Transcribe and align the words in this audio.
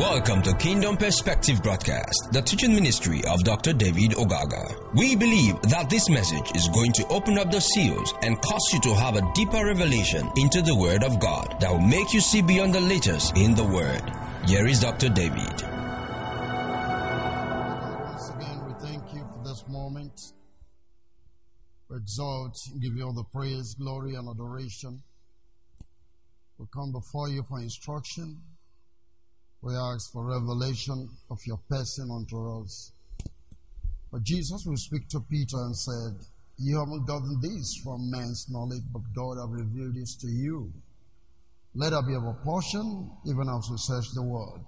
Welcome 0.00 0.40
to 0.44 0.54
Kingdom 0.54 0.96
Perspective 0.96 1.62
Broadcast, 1.62 2.32
the 2.32 2.40
teaching 2.40 2.74
ministry 2.74 3.20
of 3.28 3.44
Dr. 3.44 3.74
David 3.74 4.12
Ogaga. 4.12 4.94
We 4.94 5.14
believe 5.14 5.60
that 5.68 5.90
this 5.90 6.08
message 6.08 6.56
is 6.56 6.68
going 6.68 6.92
to 6.92 7.06
open 7.08 7.36
up 7.36 7.50
the 7.50 7.60
seals 7.60 8.14
and 8.22 8.40
cause 8.40 8.66
you 8.72 8.80
to 8.80 8.94
have 8.94 9.16
a 9.16 9.32
deeper 9.34 9.62
revelation 9.62 10.30
into 10.36 10.62
the 10.62 10.74
Word 10.74 11.04
of 11.04 11.20
God 11.20 11.60
that 11.60 11.70
will 11.70 11.86
make 11.86 12.14
you 12.14 12.22
see 12.22 12.40
beyond 12.40 12.74
the 12.74 12.80
letters 12.80 13.30
in 13.36 13.54
the 13.54 13.62
Word. 13.62 14.00
Here 14.48 14.66
is 14.66 14.80
Dr. 14.80 15.10
David. 15.10 15.36
Once 18.00 18.30
again, 18.36 18.58
we 18.66 18.72
thank 18.80 19.04
you 19.12 19.20
for 19.20 19.42
this 19.44 19.62
moment. 19.68 20.18
We 21.90 21.98
exalt, 21.98 22.56
give 22.80 22.96
you 22.96 23.04
all 23.04 23.12
the 23.12 23.24
praise, 23.34 23.74
glory, 23.74 24.14
and 24.14 24.26
adoration. 24.30 25.02
We 26.56 26.64
come 26.72 26.90
before 26.90 27.28
you 27.28 27.44
for 27.46 27.60
instruction. 27.60 28.40
We 29.62 29.74
ask 29.74 30.12
for 30.12 30.24
revelation 30.24 31.08
of 31.30 31.38
your 31.46 31.58
person 31.68 32.10
unto 32.10 32.62
us. 32.62 32.92
But 34.10 34.22
Jesus 34.22 34.64
will 34.66 34.76
speak 34.76 35.08
to 35.10 35.20
Peter 35.30 35.58
and 35.58 35.76
said, 35.76 36.26
You 36.58 36.78
haven't 36.78 37.06
gotten 37.06 37.38
this 37.42 37.80
from 37.84 38.10
man's 38.10 38.46
knowledge, 38.50 38.82
but 38.92 39.02
God 39.14 39.36
have 39.38 39.50
revealed 39.50 39.94
this 39.94 40.16
to 40.16 40.28
you. 40.28 40.72
Let 41.74 41.90
there 41.90 42.02
be 42.02 42.14
our 42.14 42.36
portion, 42.42 43.10
even 43.26 43.48
as 43.48 43.68
we 43.70 43.76
search 43.76 44.06
the 44.14 44.22
word. 44.22 44.62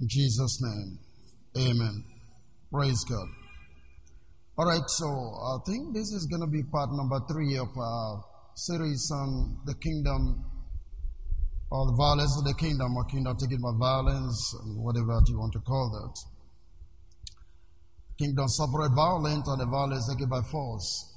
In 0.00 0.08
Jesus' 0.08 0.62
name, 0.62 0.98
amen. 1.56 2.04
Praise 2.72 3.04
God. 3.04 3.28
All 4.58 4.66
right, 4.66 4.88
so 4.88 5.06
I 5.06 5.58
think 5.66 5.92
this 5.92 6.12
is 6.12 6.26
going 6.26 6.40
to 6.40 6.46
be 6.46 6.62
part 6.62 6.90
number 6.92 7.20
three 7.28 7.58
of 7.58 7.68
our 7.76 8.24
series 8.54 9.10
on 9.12 9.58
the 9.66 9.74
kingdom 9.74 10.44
or 11.70 11.86
the 11.86 11.96
violence 11.96 12.36
of 12.38 12.44
the 12.44 12.54
kingdom 12.54 12.96
or 12.96 13.04
kingdom 13.04 13.36
taken 13.36 13.60
by 13.60 13.72
violence 13.78 14.54
and 14.62 14.78
whatever 14.82 15.18
you 15.26 15.38
want 15.38 15.52
to 15.52 15.60
call 15.60 15.90
that. 15.90 16.14
Kingdom 18.18 18.48
suffered 18.48 18.94
violence 18.94 19.46
and 19.48 19.60
the 19.60 19.66
violence 19.66 20.08
taken 20.08 20.28
by 20.28 20.40
force. 20.50 21.14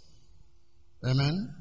Amen. 1.05 1.53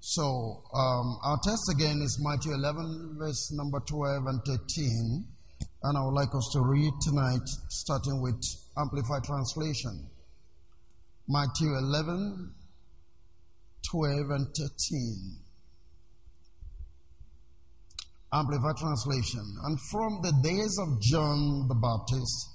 So 0.00 0.62
um, 0.72 1.18
our 1.24 1.38
text 1.42 1.66
again 1.74 2.00
is 2.02 2.20
Matthew 2.22 2.54
11, 2.54 3.16
verse 3.18 3.50
number 3.52 3.80
12 3.80 4.26
and 4.26 4.40
13. 4.46 5.24
And 5.82 5.98
I 5.98 6.04
would 6.04 6.14
like 6.14 6.34
us 6.34 6.48
to 6.52 6.60
read 6.60 6.92
tonight, 7.02 7.42
starting 7.70 8.20
with 8.20 8.40
Amplified 8.78 9.24
Translation. 9.24 10.06
Matthew 11.28 11.74
11, 11.76 12.52
12 13.90 14.30
and 14.30 14.46
13. 14.54 15.45
Amplified 18.36 18.76
Translation. 18.76 19.56
And 19.64 19.78
from 19.90 20.20
the 20.22 20.32
days 20.42 20.76
of 20.78 21.00
John 21.00 21.66
the 21.68 21.74
Baptist 21.74 22.50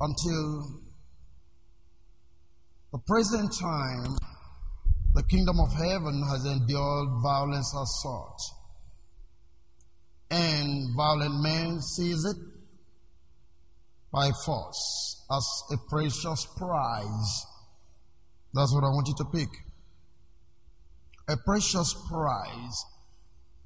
until 0.00 0.80
the 2.92 2.98
present 3.06 3.52
time, 3.60 4.16
the 5.14 5.22
kingdom 5.22 5.60
of 5.60 5.72
heaven 5.72 6.22
has 6.28 6.44
endured 6.44 7.08
violence 7.22 7.72
as 7.80 8.00
sought. 8.02 8.38
And 10.30 10.96
violent 10.96 11.40
men 11.40 11.80
seize 11.80 12.24
it 12.24 12.36
by 14.12 14.30
force 14.44 15.24
as 15.30 15.62
a 15.72 15.76
precious 15.88 16.46
prize. 16.56 17.46
That's 18.52 18.74
what 18.74 18.82
I 18.82 18.88
want 18.88 19.06
you 19.06 19.14
to 19.18 19.24
pick. 19.26 19.48
A 21.28 21.36
precious 21.44 21.94
prize 22.08 22.84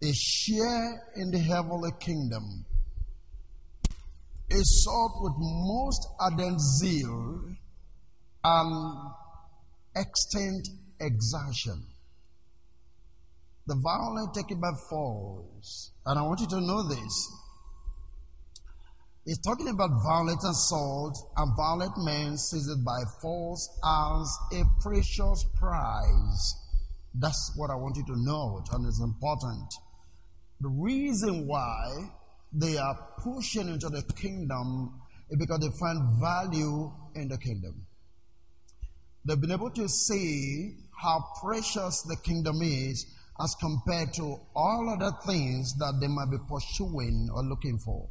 a 0.02 0.12
share 0.14 1.02
in 1.16 1.30
the 1.30 1.38
heavenly 1.38 1.90
kingdom 2.00 2.64
is 4.48 4.84
sought 4.84 5.22
with 5.22 5.34
most 5.38 6.08
ardent 6.18 6.58
zeal 6.58 7.42
and 8.42 9.10
extent 9.94 10.68
exertion. 11.00 11.84
The 13.66 13.76
violent 13.76 14.34
taken 14.34 14.58
by 14.58 14.72
force, 14.88 15.92
and 16.06 16.18
I 16.18 16.22
want 16.22 16.40
you 16.40 16.48
to 16.48 16.60
know 16.60 16.88
this. 16.88 17.32
It's 19.26 19.38
talking 19.46 19.68
about 19.68 19.90
violent 20.02 20.40
assault 20.42 21.14
and 21.36 21.52
violent 21.56 21.92
men 21.98 22.38
seized 22.38 22.84
by 22.84 23.02
force 23.20 23.68
as 23.84 24.58
a 24.58 24.64
precious 24.80 25.44
prize. 25.56 26.54
That's 27.14 27.52
what 27.56 27.70
I 27.70 27.74
want 27.74 27.96
you 27.96 28.04
to 28.06 28.24
know, 28.24 28.64
and 28.72 28.86
it's 28.86 29.00
important. 29.00 29.74
The 30.60 30.68
reason 30.68 31.46
why 31.46 32.10
they 32.52 32.76
are 32.76 32.98
pushing 33.18 33.68
into 33.68 33.88
the 33.88 34.02
kingdom 34.14 35.00
is 35.30 35.38
because 35.38 35.60
they 35.60 35.70
find 35.78 36.20
value 36.20 36.92
in 37.14 37.28
the 37.28 37.38
kingdom. 37.38 37.86
They've 39.24 39.40
been 39.40 39.52
able 39.52 39.70
to 39.70 39.88
see 39.88 40.76
how 41.00 41.24
precious 41.42 42.02
the 42.02 42.16
kingdom 42.16 42.60
is 42.62 43.06
as 43.42 43.54
compared 43.60 44.12
to 44.14 44.38
all 44.54 44.90
other 44.90 45.16
things 45.26 45.74
that 45.78 45.98
they 46.00 46.08
might 46.08 46.30
be 46.30 46.38
pursuing 46.48 47.28
or 47.32 47.42
looking 47.42 47.78
for. 47.78 48.08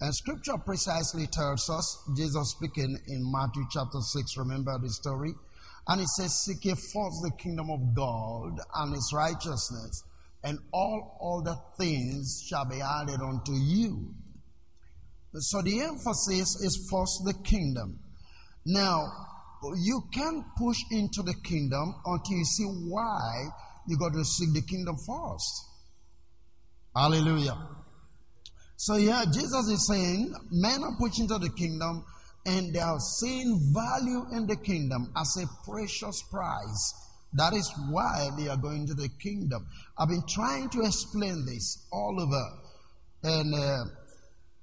And 0.00 0.14
scripture 0.14 0.58
precisely 0.58 1.26
tells 1.26 1.68
us, 1.68 2.04
Jesus 2.16 2.52
speaking 2.52 2.98
in 3.08 3.32
Matthew 3.32 3.64
chapter 3.70 4.00
6, 4.00 4.36
remember 4.36 4.78
the 4.78 4.90
story? 4.90 5.34
And 5.88 6.00
it 6.00 6.08
says, 6.08 6.44
Seek 6.44 6.64
ye 6.64 6.72
first 6.72 7.22
the 7.22 7.32
kingdom 7.36 7.70
of 7.70 7.94
God 7.94 8.60
and 8.76 8.94
his 8.94 9.10
righteousness, 9.12 10.04
and 10.48 10.58
all 10.72 11.42
other 11.44 11.56
things 11.78 12.42
shall 12.48 12.64
be 12.64 12.80
added 12.80 13.20
unto 13.20 13.52
you. 13.52 14.14
So 15.34 15.60
the 15.60 15.82
emphasis 15.82 16.56
is 16.62 16.88
first 16.90 17.20
the 17.26 17.34
kingdom. 17.44 18.00
Now, 18.64 19.06
you 19.76 20.02
can't 20.12 20.42
push 20.56 20.78
into 20.90 21.22
the 21.22 21.34
kingdom 21.44 21.94
until 22.06 22.38
you 22.38 22.44
see 22.44 22.64
why 22.64 23.44
you 23.86 23.98
got 23.98 24.14
to 24.14 24.24
seek 24.24 24.54
the 24.54 24.62
kingdom 24.62 24.96
first. 24.96 25.64
Hallelujah. 26.96 27.58
So 28.76 28.96
yeah, 28.96 29.24
Jesus 29.30 29.68
is 29.68 29.86
saying 29.86 30.34
men 30.50 30.82
are 30.82 30.96
pushing 30.98 31.28
to 31.28 31.38
the 31.38 31.50
kingdom 31.50 32.04
and 32.46 32.72
they 32.72 32.78
are 32.80 33.00
seeing 33.00 33.70
value 33.74 34.24
in 34.32 34.46
the 34.46 34.56
kingdom 34.56 35.12
as 35.14 35.36
a 35.36 35.70
precious 35.70 36.22
prize. 36.30 36.94
That 37.34 37.52
is 37.52 37.70
why 37.90 38.30
they 38.38 38.48
are 38.48 38.56
going 38.56 38.86
to 38.86 38.94
the 38.94 39.08
kingdom. 39.20 39.66
I've 39.98 40.08
been 40.08 40.24
trying 40.28 40.70
to 40.70 40.80
explain 40.80 41.44
this 41.44 41.86
all 41.92 42.16
over. 42.20 42.44
And 43.22 43.54
uh, 43.54 43.84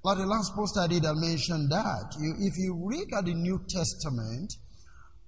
like 0.04 0.18
the 0.18 0.26
last 0.26 0.54
post 0.56 0.78
I 0.78 0.88
did, 0.88 1.06
I 1.06 1.14
mentioned 1.14 1.72
that. 1.72 2.16
You, 2.20 2.36
if 2.40 2.58
you 2.58 2.74
read 2.86 3.14
at 3.18 3.26
the 3.26 3.34
New 3.34 3.62
Testament, 3.70 4.54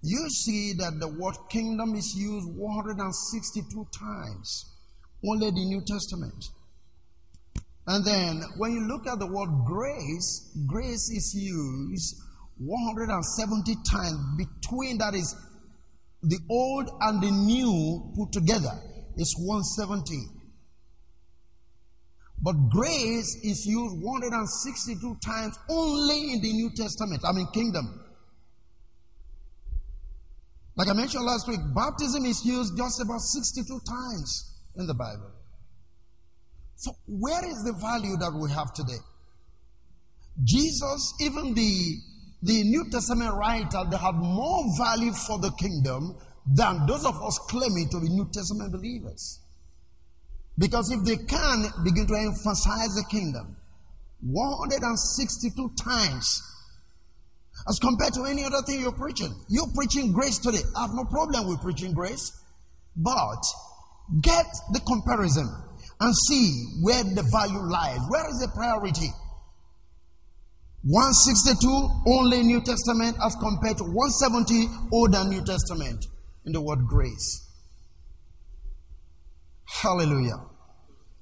you 0.02 0.30
see 0.30 0.74
that 0.78 1.00
the 1.00 1.08
word 1.08 1.36
kingdom 1.50 1.96
is 1.96 2.16
used 2.16 2.48
162 2.56 3.88
times. 3.98 4.74
Only 5.28 5.50
the 5.50 5.66
New 5.66 5.82
Testament. 5.86 6.46
And 7.88 8.04
then 8.06 8.42
when 8.58 8.74
you 8.74 8.88
look 8.88 9.08
at 9.08 9.20
the 9.20 9.28
word 9.28 9.50
grace, 9.66 10.52
grace 10.68 11.10
is 11.10 11.34
used 11.36 12.16
170 12.60 13.76
times 13.90 14.18
between 14.38 14.98
that 14.98 15.14
is 15.16 15.36
the 16.24 16.40
old 16.50 16.90
and 17.02 17.22
the 17.22 17.32
new 17.32 18.14
put 18.16 18.32
together 18.32 18.74
is 19.18 19.36
170. 19.38 20.16
But 22.42 22.70
grace 22.70 23.36
is 23.44 23.66
used 23.66 23.96
162 24.00 25.18
times 25.26 25.58
only 25.70 26.34
in 26.34 26.42
the 26.42 26.54
New 26.54 26.70
Testament. 26.76 27.24
I 27.26 27.32
mean, 27.32 27.48
kingdom. 27.54 28.04
Like 30.76 30.90
I 30.90 30.94
mentioned 30.94 31.26
last 31.26 31.48
week, 31.48 31.60
baptism 31.74 32.26
is 32.26 32.46
used 32.46 32.78
just 32.78 33.02
about 33.02 33.20
62 33.20 33.66
times 33.88 34.62
in 34.76 34.86
the 34.86 34.94
Bible. 34.94 35.32
So, 36.76 36.92
where 37.08 37.44
is 37.44 37.64
the 37.64 37.74
value 37.82 38.16
that 38.18 38.32
we 38.40 38.52
have 38.52 38.72
today? 38.74 39.02
Jesus, 40.44 41.16
even 41.20 41.56
the 41.56 41.98
the 42.42 42.64
New 42.64 42.90
Testament 42.90 43.34
writer, 43.34 43.84
they 43.90 43.98
have 43.98 44.16
more 44.16 44.64
value 44.78 45.12
for 45.12 45.40
the 45.40 45.52
kingdom 45.52 46.16
than 46.46 46.86
those 46.86 47.06
of 47.06 47.22
us 47.24 47.40
claiming 47.50 47.90
to 47.90 48.00
be 48.00 48.10
New 48.10 48.30
Testament 48.32 48.72
believers. 48.72 49.40
Because 50.58 50.92
if 50.92 51.04
they 51.04 51.18
can 51.18 51.66
begin 51.84 52.08
to 52.08 52.16
emphasize 52.16 52.96
the 52.96 53.06
kingdom 53.10 53.56
162 54.22 55.72
times 55.84 56.42
as 57.68 57.80
compared 57.80 58.14
to 58.14 58.24
any 58.24 58.44
other 58.44 58.62
thing 58.66 58.80
you're 58.80 58.92
preaching, 58.92 59.34
you're 59.50 59.70
preaching 59.76 60.14
grace 60.14 60.38
today. 60.38 60.62
I 60.76 60.82
have 60.82 60.94
no 60.94 61.06
problem 61.06 61.48
with 61.48 61.62
preaching 61.62 61.94
grace, 61.94 62.32
but 62.96 63.42
get 64.22 64.46
the 64.74 64.80
comparison 64.82 65.48
and 66.00 66.16
see 66.28 66.54
where 66.82 67.04
the 67.04 67.28
value 67.32 67.60
lies. 67.60 68.00
Where 68.10 68.30
is 68.30 68.40
the 68.40 68.48
priority? 68.56 69.10
162 70.90 71.90
only 72.08 72.44
New 72.44 72.62
Testament 72.62 73.18
as 73.26 73.36
compared 73.36 73.78
to 73.78 73.84
170 73.84 74.68
older 74.94 75.24
New 75.26 75.44
Testament 75.44 76.06
in 76.46 76.54
the 76.54 76.62
word 76.62 76.80
grace. 76.88 77.46
Hallelujah. 79.66 80.40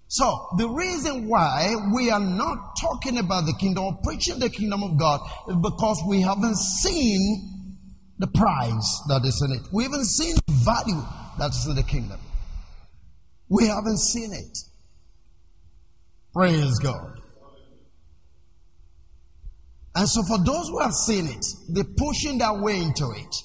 So, 0.08 0.50
the 0.58 0.70
reason 0.70 1.28
why 1.28 1.74
we 1.96 2.12
are 2.12 2.20
not 2.20 2.76
talking 2.80 3.18
about 3.18 3.48
the 3.48 3.56
kingdom 3.60 3.86
or 3.86 4.00
preaching 4.04 4.38
the 4.38 4.52
kingdom 4.52 4.84
of 4.84 5.00
God 5.00 5.20
is 5.50 5.56
because 5.56 6.04
we 6.08 6.22
haven't 6.22 6.58
seen 6.58 7.74
the 8.20 8.28
price 8.28 9.02
that 9.08 9.26
is 9.26 9.42
in 9.44 9.52
it. 9.58 9.68
We 9.74 9.84
haven't 9.84 10.06
seen 10.06 10.36
the 10.36 10.54
value 10.54 11.02
that 11.40 11.50
is 11.52 11.66
in 11.68 11.76
the 11.76 11.84
kingdom. 11.84 12.20
We 13.50 13.66
haven't 13.66 13.98
seen 13.98 14.32
it. 14.32 14.58
Praise 16.34 16.78
God. 16.80 17.20
And 19.96 20.10
so, 20.10 20.24
for 20.24 20.38
those 20.38 20.68
who 20.68 20.80
have 20.80 20.94
seen 20.94 21.28
it, 21.28 21.46
they're 21.70 21.86
pushing 21.98 22.38
their 22.38 22.54
way 22.54 22.82
into 22.82 23.12
it. 23.12 23.36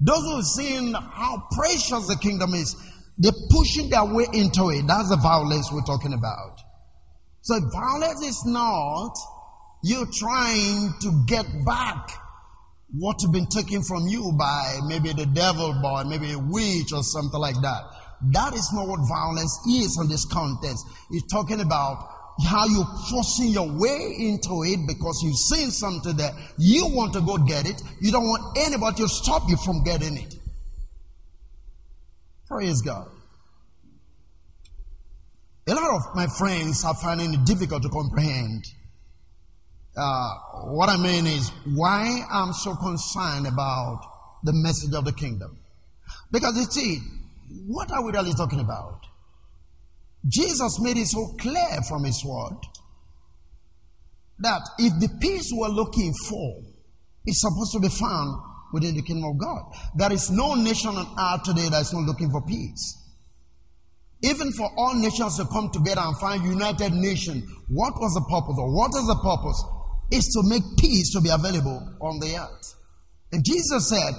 Those 0.00 0.22
who 0.22 0.36
have 0.36 0.44
seen 0.44 0.94
how 0.94 1.42
precious 1.50 2.06
the 2.06 2.16
kingdom 2.22 2.54
is, 2.54 2.76
they're 3.18 3.32
pushing 3.50 3.90
their 3.90 4.04
way 4.04 4.26
into 4.32 4.70
it. 4.70 4.86
That's 4.86 5.08
the 5.08 5.16
violence 5.16 5.70
we're 5.72 5.82
talking 5.82 6.12
about. 6.12 6.60
So 7.42 7.58
violence 7.72 8.22
is 8.24 8.44
not 8.46 9.12
you 9.82 10.06
trying 10.12 10.92
to 11.00 11.24
get 11.26 11.46
back 11.66 12.10
what's 12.92 13.26
been 13.26 13.46
taken 13.46 13.82
from 13.82 14.06
you 14.06 14.32
by 14.38 14.78
maybe 14.86 15.12
the 15.12 15.26
devil 15.26 15.72
boy, 15.82 16.04
maybe 16.06 16.32
a 16.32 16.38
witch 16.38 16.92
or 16.92 17.02
something 17.02 17.40
like 17.40 17.60
that. 17.62 17.82
That 18.32 18.54
is 18.54 18.70
not 18.72 18.88
what 18.88 19.00
violence 19.08 19.58
is 19.68 19.98
in 20.00 20.08
this 20.08 20.24
context. 20.24 20.86
It's 21.10 21.30
talking 21.32 21.60
about 21.60 22.17
how 22.46 22.66
you 22.66 22.84
forcing 23.10 23.48
your 23.48 23.70
way 23.70 24.14
into 24.18 24.62
it 24.64 24.86
because 24.86 25.22
you've 25.24 25.36
seen 25.36 25.70
something 25.70 26.16
that 26.16 26.32
you 26.56 26.86
want 26.88 27.12
to 27.14 27.20
go 27.20 27.36
get 27.38 27.68
it. 27.68 27.82
You 28.00 28.12
don't 28.12 28.26
want 28.28 28.58
anybody 28.58 29.02
to 29.02 29.08
stop 29.08 29.42
you 29.48 29.56
from 29.56 29.82
getting 29.82 30.16
it. 30.16 30.34
Praise 32.46 32.80
God. 32.80 33.08
A 35.68 35.74
lot 35.74 35.90
of 35.90 36.16
my 36.16 36.26
friends 36.38 36.84
are 36.84 36.94
finding 36.94 37.34
it 37.34 37.44
difficult 37.44 37.82
to 37.82 37.88
comprehend. 37.90 38.64
Uh, 39.96 40.30
what 40.66 40.88
I 40.88 40.96
mean 40.96 41.26
is 41.26 41.50
why 41.74 42.22
I'm 42.30 42.52
so 42.52 42.74
concerned 42.76 43.46
about 43.46 44.00
the 44.44 44.52
message 44.54 44.94
of 44.94 45.04
the 45.04 45.12
kingdom. 45.12 45.58
Because 46.30 46.56
you 46.56 46.64
see, 46.64 47.00
what 47.66 47.90
are 47.90 48.02
we 48.02 48.12
really 48.12 48.32
talking 48.32 48.60
about? 48.60 49.07
Jesus 50.26 50.80
made 50.80 50.96
it 50.96 51.06
so 51.06 51.34
clear 51.38 51.78
from 51.88 52.04
his 52.04 52.24
word 52.24 52.58
that 54.40 54.62
if 54.78 54.92
the 55.00 55.08
peace 55.20 55.50
we're 55.52 55.68
looking 55.68 56.12
for 56.28 56.62
is 57.26 57.40
supposed 57.40 57.72
to 57.72 57.80
be 57.80 57.88
found 57.88 58.40
within 58.72 58.94
the 58.94 59.02
kingdom 59.02 59.30
of 59.30 59.38
God, 59.38 59.62
there 59.96 60.12
is 60.12 60.30
no 60.30 60.54
nation 60.54 60.90
on 60.90 61.06
earth 61.18 61.42
today 61.44 61.68
that 61.68 61.82
is 61.82 61.92
not 61.92 62.04
looking 62.04 62.30
for 62.30 62.42
peace. 62.42 62.94
Even 64.22 64.50
for 64.52 64.68
all 64.76 64.94
nations 64.94 65.36
to 65.36 65.46
come 65.46 65.70
together 65.70 66.00
and 66.02 66.16
find 66.18 66.44
united 66.44 66.92
nation, 66.92 67.46
what 67.68 67.94
was 67.94 68.14
the 68.14 68.26
purpose 68.28 68.56
or 68.58 68.74
what 68.74 68.90
is 68.90 69.06
the 69.06 69.18
purpose? 69.22 69.64
Is 70.10 70.26
to 70.34 70.42
make 70.48 70.62
peace 70.78 71.12
to 71.12 71.20
be 71.20 71.28
available 71.28 71.96
on 72.00 72.18
the 72.18 72.36
earth. 72.36 72.74
And 73.30 73.44
Jesus 73.44 73.90
said, 73.90 74.14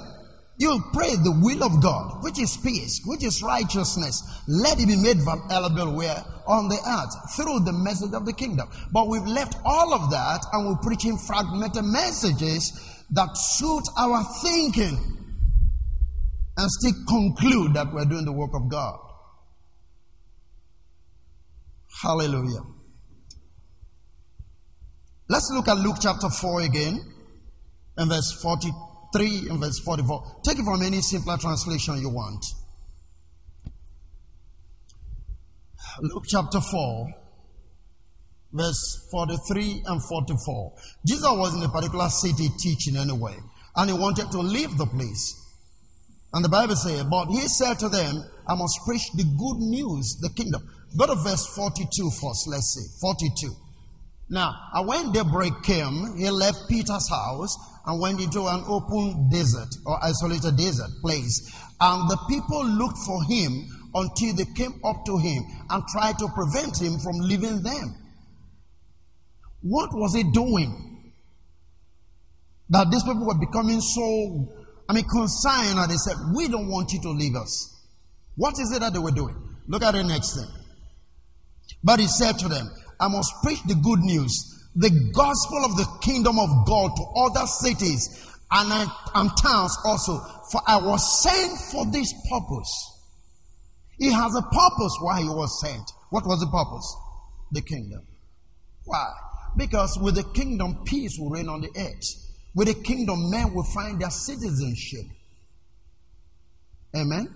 you 0.59 0.83
pray 0.91 1.15
the 1.15 1.39
will 1.41 1.63
of 1.63 1.81
God, 1.81 2.21
which 2.21 2.37
is 2.37 2.57
peace, 2.57 3.01
which 3.05 3.23
is 3.23 3.41
righteousness. 3.41 4.21
Let 4.45 4.77
it 4.77 4.87
be 4.87 4.97
made 4.97 5.17
available 5.21 5.95
where? 5.95 6.21
On 6.47 6.67
the 6.67 6.75
earth, 6.75 7.35
through 7.37 7.61
the 7.61 7.71
message 7.71 8.13
of 8.13 8.25
the 8.25 8.33
kingdom. 8.33 8.67
But 8.91 9.07
we've 9.07 9.25
left 9.25 9.55
all 9.63 9.93
of 9.93 10.11
that 10.11 10.45
and 10.51 10.67
we're 10.67 10.81
preaching 10.83 11.17
fragmented 11.17 11.85
messages 11.85 12.73
that 13.11 13.29
suit 13.37 13.83
our 13.97 14.21
thinking 14.43 14.99
and 16.57 16.69
still 16.69 16.93
conclude 17.07 17.73
that 17.75 17.93
we're 17.93 18.03
doing 18.03 18.25
the 18.25 18.33
work 18.33 18.51
of 18.53 18.69
God. 18.69 18.99
Hallelujah. 22.01 22.63
Let's 25.29 25.49
look 25.53 25.69
at 25.69 25.77
Luke 25.77 25.97
chapter 26.01 26.29
4 26.29 26.61
again 26.63 26.99
and 27.95 28.09
verse 28.09 28.33
40. 28.41 28.71
3 29.13 29.49
and 29.49 29.59
verse 29.59 29.79
44. 29.79 30.41
Take 30.43 30.59
it 30.59 30.65
from 30.65 30.81
any 30.81 31.01
simpler 31.01 31.37
translation 31.37 31.99
you 31.99 32.09
want. 32.09 32.43
Luke 36.01 36.23
chapter 36.27 36.61
4, 36.61 37.07
verse 38.53 39.07
43 39.11 39.83
and 39.85 40.01
44. 40.03 40.73
Jesus 41.05 41.29
was 41.29 41.55
in 41.55 41.63
a 41.63 41.69
particular 41.69 42.09
city 42.09 42.47
teaching 42.57 42.95
anyway, 42.95 43.35
and 43.75 43.89
he 43.89 43.97
wanted 43.97 44.31
to 44.31 44.39
leave 44.39 44.77
the 44.77 44.85
place. 44.85 45.35
And 46.33 46.45
the 46.45 46.49
Bible 46.49 46.75
says, 46.75 47.03
But 47.03 47.27
he 47.27 47.41
said 47.47 47.79
to 47.79 47.89
them, 47.89 48.23
I 48.47 48.55
must 48.55 48.79
preach 48.85 49.11
the 49.13 49.23
good 49.23 49.57
news, 49.57 50.17
the 50.21 50.29
kingdom. 50.29 50.61
Go 50.97 51.07
to 51.07 51.15
verse 51.15 51.45
42 51.55 52.09
first, 52.21 52.47
let's 52.47 52.73
see. 52.73 52.99
42. 53.01 53.55
Now, 54.29 54.53
uh, 54.73 54.83
when 54.83 55.11
daybreak 55.11 55.53
came, 55.63 56.15
he 56.17 56.29
left 56.29 56.69
Peter's 56.69 57.09
house 57.09 57.57
and 57.85 57.99
went 57.99 58.21
into 58.21 58.41
an 58.41 58.63
open 58.67 59.29
desert 59.31 59.69
or 59.85 59.97
isolated 60.03 60.55
desert 60.55 60.91
place. 61.01 61.51
And 61.81 62.09
the 62.09 62.17
people 62.29 62.63
looked 62.63 62.99
for 63.05 63.23
him 63.23 63.65
until 63.95 64.35
they 64.35 64.45
came 64.55 64.79
up 64.83 65.03
to 65.05 65.17
him 65.17 65.43
and 65.69 65.83
tried 65.87 66.19
to 66.19 66.27
prevent 66.35 66.79
him 66.79 66.99
from 66.99 67.17
leaving 67.17 67.63
them. 67.63 67.95
What 69.61 69.89
was 69.93 70.13
he 70.13 70.23
doing? 70.31 70.85
That 72.69 72.91
these 72.91 73.03
people 73.03 73.25
were 73.25 73.39
becoming 73.39 73.81
so, 73.81 74.47
I 74.87 74.93
mean, 74.93 75.05
concerned, 75.05 75.79
and 75.79 75.89
they 75.89 75.97
said, 75.97 76.15
We 76.35 76.47
don't 76.47 76.69
want 76.69 76.93
you 76.93 77.01
to 77.01 77.09
leave 77.09 77.35
us. 77.35 77.75
What 78.35 78.53
is 78.59 78.71
it 78.71 78.81
that 78.81 78.93
they 78.93 78.99
were 78.99 79.11
doing? 79.11 79.35
Look 79.67 79.81
at 79.81 79.95
the 79.95 80.03
next 80.03 80.35
thing. 80.35 80.47
But 81.83 81.99
he 81.99 82.07
said 82.07 82.37
to 82.39 82.47
them, 82.47 82.69
I 82.99 83.07
must 83.07 83.33
preach 83.43 83.61
the 83.63 83.75
good 83.75 83.99
news 83.99 84.59
the 84.75 85.11
gospel 85.13 85.65
of 85.65 85.75
the 85.77 85.87
kingdom 86.01 86.39
of 86.39 86.65
God 86.65 86.95
to 86.95 87.03
other 87.17 87.45
cities 87.47 88.25
and, 88.51 88.71
uh, 88.71 88.87
and 89.15 89.29
towns 89.41 89.77
also. 89.83 90.19
For 90.51 90.61
I 90.65 90.77
was 90.77 91.23
sent 91.23 91.59
for 91.71 91.85
this 91.91 92.13
purpose. 92.29 92.95
He 93.97 94.11
has 94.11 94.35
a 94.35 94.41
purpose 94.41 94.97
why 95.01 95.21
he 95.21 95.27
was 95.27 95.59
sent. 95.59 95.83
What 96.11 96.25
was 96.25 96.39
the 96.39 96.47
purpose? 96.47 96.95
The 97.51 97.61
kingdom. 97.61 98.07
Why? 98.85 99.11
Because 99.57 99.97
with 99.99 100.15
the 100.15 100.23
kingdom, 100.23 100.83
peace 100.85 101.17
will 101.19 101.29
reign 101.29 101.49
on 101.49 101.61
the 101.61 101.69
earth. 101.75 102.05
With 102.55 102.67
the 102.67 102.81
kingdom, 102.81 103.29
men 103.29 103.53
will 103.53 103.65
find 103.73 103.99
their 103.99 104.09
citizenship. 104.09 105.05
Amen. 106.95 107.27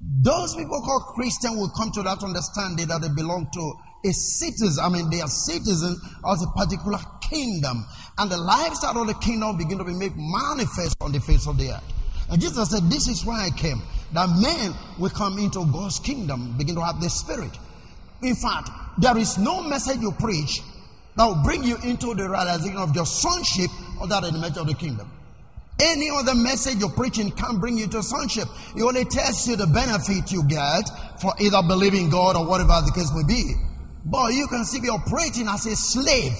Those 0.00 0.54
people 0.54 0.80
called 0.80 1.14
Christian 1.14 1.56
will 1.56 1.70
come 1.76 1.90
to 1.92 2.02
that 2.02 2.22
understanding 2.22 2.86
that 2.88 3.02
they 3.02 3.08
belong 3.08 3.48
to 3.52 3.72
a 4.04 4.12
citizen, 4.12 4.84
I 4.84 4.88
mean, 4.88 5.10
they 5.10 5.20
are 5.20 5.28
citizens 5.28 5.98
of 6.24 6.38
a 6.42 6.46
particular 6.58 6.98
kingdom. 7.20 7.84
And 8.16 8.30
the 8.30 8.36
lifestyle 8.36 9.00
of 9.00 9.06
the 9.06 9.14
kingdom 9.14 9.56
begin 9.56 9.78
to 9.78 9.84
be 9.84 9.94
made 9.94 10.12
manifest 10.16 10.96
on 11.00 11.12
the 11.12 11.20
face 11.20 11.46
of 11.46 11.58
the 11.58 11.72
earth. 11.72 11.84
And 12.30 12.40
Jesus 12.40 12.70
said, 12.70 12.90
This 12.90 13.08
is 13.08 13.24
why 13.24 13.46
I 13.46 13.50
came. 13.50 13.82
That 14.12 14.28
men 14.28 14.74
will 14.98 15.10
come 15.10 15.38
into 15.38 15.64
God's 15.72 15.98
kingdom, 15.98 16.56
begin 16.56 16.74
to 16.76 16.84
have 16.84 17.00
the 17.00 17.10
spirit. 17.10 17.50
In 18.22 18.34
fact, 18.34 18.70
there 18.98 19.16
is 19.16 19.38
no 19.38 19.62
message 19.62 20.00
you 20.00 20.12
preach 20.12 20.60
that 21.16 21.26
will 21.26 21.42
bring 21.42 21.64
you 21.64 21.76
into 21.84 22.14
the 22.14 22.28
realization 22.28 22.76
of 22.76 22.94
your 22.94 23.06
sonship 23.06 23.70
or 24.00 24.06
that 24.08 24.22
message 24.34 24.56
of 24.56 24.66
the 24.66 24.74
kingdom. 24.74 25.10
Any 25.80 26.10
other 26.10 26.34
message 26.34 26.78
you're 26.78 26.90
preaching 26.90 27.30
can't 27.30 27.60
bring 27.60 27.78
you 27.78 27.86
to 27.88 28.02
sonship. 28.02 28.48
It 28.76 28.82
only 28.82 29.04
tells 29.04 29.46
you 29.46 29.54
the 29.54 29.66
benefit 29.66 30.32
you 30.32 30.42
get 30.48 30.82
for 31.20 31.32
either 31.38 31.62
believing 31.62 32.10
God 32.10 32.34
or 32.34 32.46
whatever 32.46 32.80
the 32.84 32.92
case 32.92 33.12
may 33.14 33.22
be. 33.22 33.54
But 34.10 34.32
you 34.32 34.46
can 34.48 34.64
still 34.64 34.80
be 34.80 34.88
operating 34.88 35.48
as 35.48 35.66
a 35.66 35.76
slave. 35.76 36.32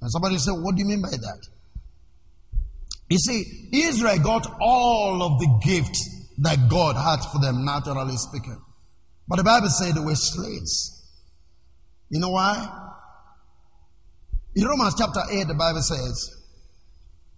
And 0.00 0.10
somebody 0.10 0.38
said, 0.38 0.52
What 0.52 0.76
do 0.76 0.82
you 0.82 0.88
mean 0.88 1.02
by 1.02 1.10
that? 1.10 1.46
You 3.10 3.18
see, 3.18 3.68
Israel 3.72 4.18
got 4.18 4.46
all 4.60 5.22
of 5.22 5.38
the 5.38 5.60
gifts 5.62 6.32
that 6.38 6.68
God 6.70 6.96
had 6.96 7.24
for 7.30 7.38
them, 7.38 7.64
naturally 7.64 8.16
speaking. 8.16 8.60
But 9.28 9.36
the 9.36 9.44
Bible 9.44 9.68
said 9.68 9.94
they 9.94 10.00
were 10.00 10.14
slaves. 10.14 11.02
You 12.08 12.20
know 12.20 12.30
why? 12.30 12.90
In 14.56 14.66
Romans 14.66 14.94
chapter 14.96 15.20
8, 15.30 15.48
the 15.48 15.54
Bible 15.54 15.82
says, 15.82 16.30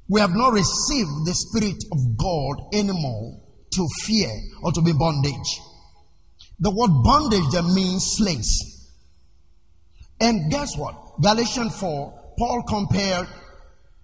We 0.08 0.20
have 0.20 0.34
not 0.34 0.52
received 0.52 1.26
the 1.26 1.34
Spirit 1.34 1.82
of 1.92 2.16
God 2.16 2.74
anymore 2.74 3.40
to 3.72 3.88
fear 4.02 4.30
or 4.62 4.72
to 4.72 4.82
be 4.82 4.92
bondage. 4.92 5.60
The 6.58 6.70
word 6.70 7.02
bondage 7.04 7.50
that 7.52 7.64
means 7.64 8.16
slaves. 8.16 8.90
And 10.20 10.50
guess 10.50 10.76
what? 10.76 10.94
Galatians 11.20 11.78
4, 11.78 12.34
Paul 12.38 12.62
compared 12.62 13.28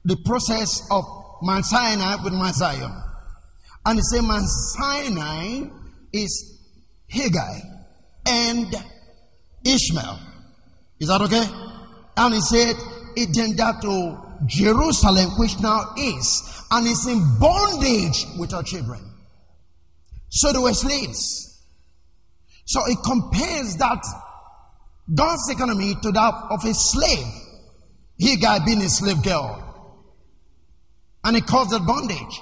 the 0.04 0.16
process 0.24 0.86
of 0.90 1.04
Mount 1.42 1.64
Sinai 1.64 2.22
with 2.22 2.32
Mount 2.32 2.54
Zion. 2.54 2.92
And 3.84 3.98
he 3.98 4.02
said 4.02 4.22
Mount 4.22 4.46
Sinai 4.46 5.62
is 6.12 6.58
Hagar 7.08 7.50
and 8.26 8.74
Ishmael. 9.64 10.18
Is 11.00 11.08
that 11.08 11.20
okay? 11.22 11.44
And 12.16 12.34
he 12.34 12.40
said 12.40 12.76
it 13.16 13.34
then 13.34 13.56
got 13.56 13.82
to 13.82 14.18
Jerusalem, 14.46 15.30
which 15.38 15.58
now 15.60 15.94
is, 15.96 16.64
and 16.70 16.86
is 16.86 17.06
in 17.06 17.38
bondage 17.38 18.26
with 18.38 18.52
her 18.52 18.62
children. 18.62 19.00
So 20.28 20.52
they 20.52 20.58
were 20.58 20.74
slaves. 20.74 21.51
So 22.64 22.80
it 22.86 22.98
compares 23.04 23.76
that 23.76 24.02
God's 25.14 25.50
economy 25.50 25.94
to 26.02 26.12
that 26.12 26.34
of 26.50 26.64
a 26.64 26.74
slave. 26.74 27.26
Hagar 28.18 28.64
being 28.64 28.82
a 28.82 28.88
slave 28.88 29.22
girl. 29.22 29.58
And 31.24 31.36
it 31.36 31.46
caused 31.46 31.70
that 31.70 31.86
bondage. 31.86 32.40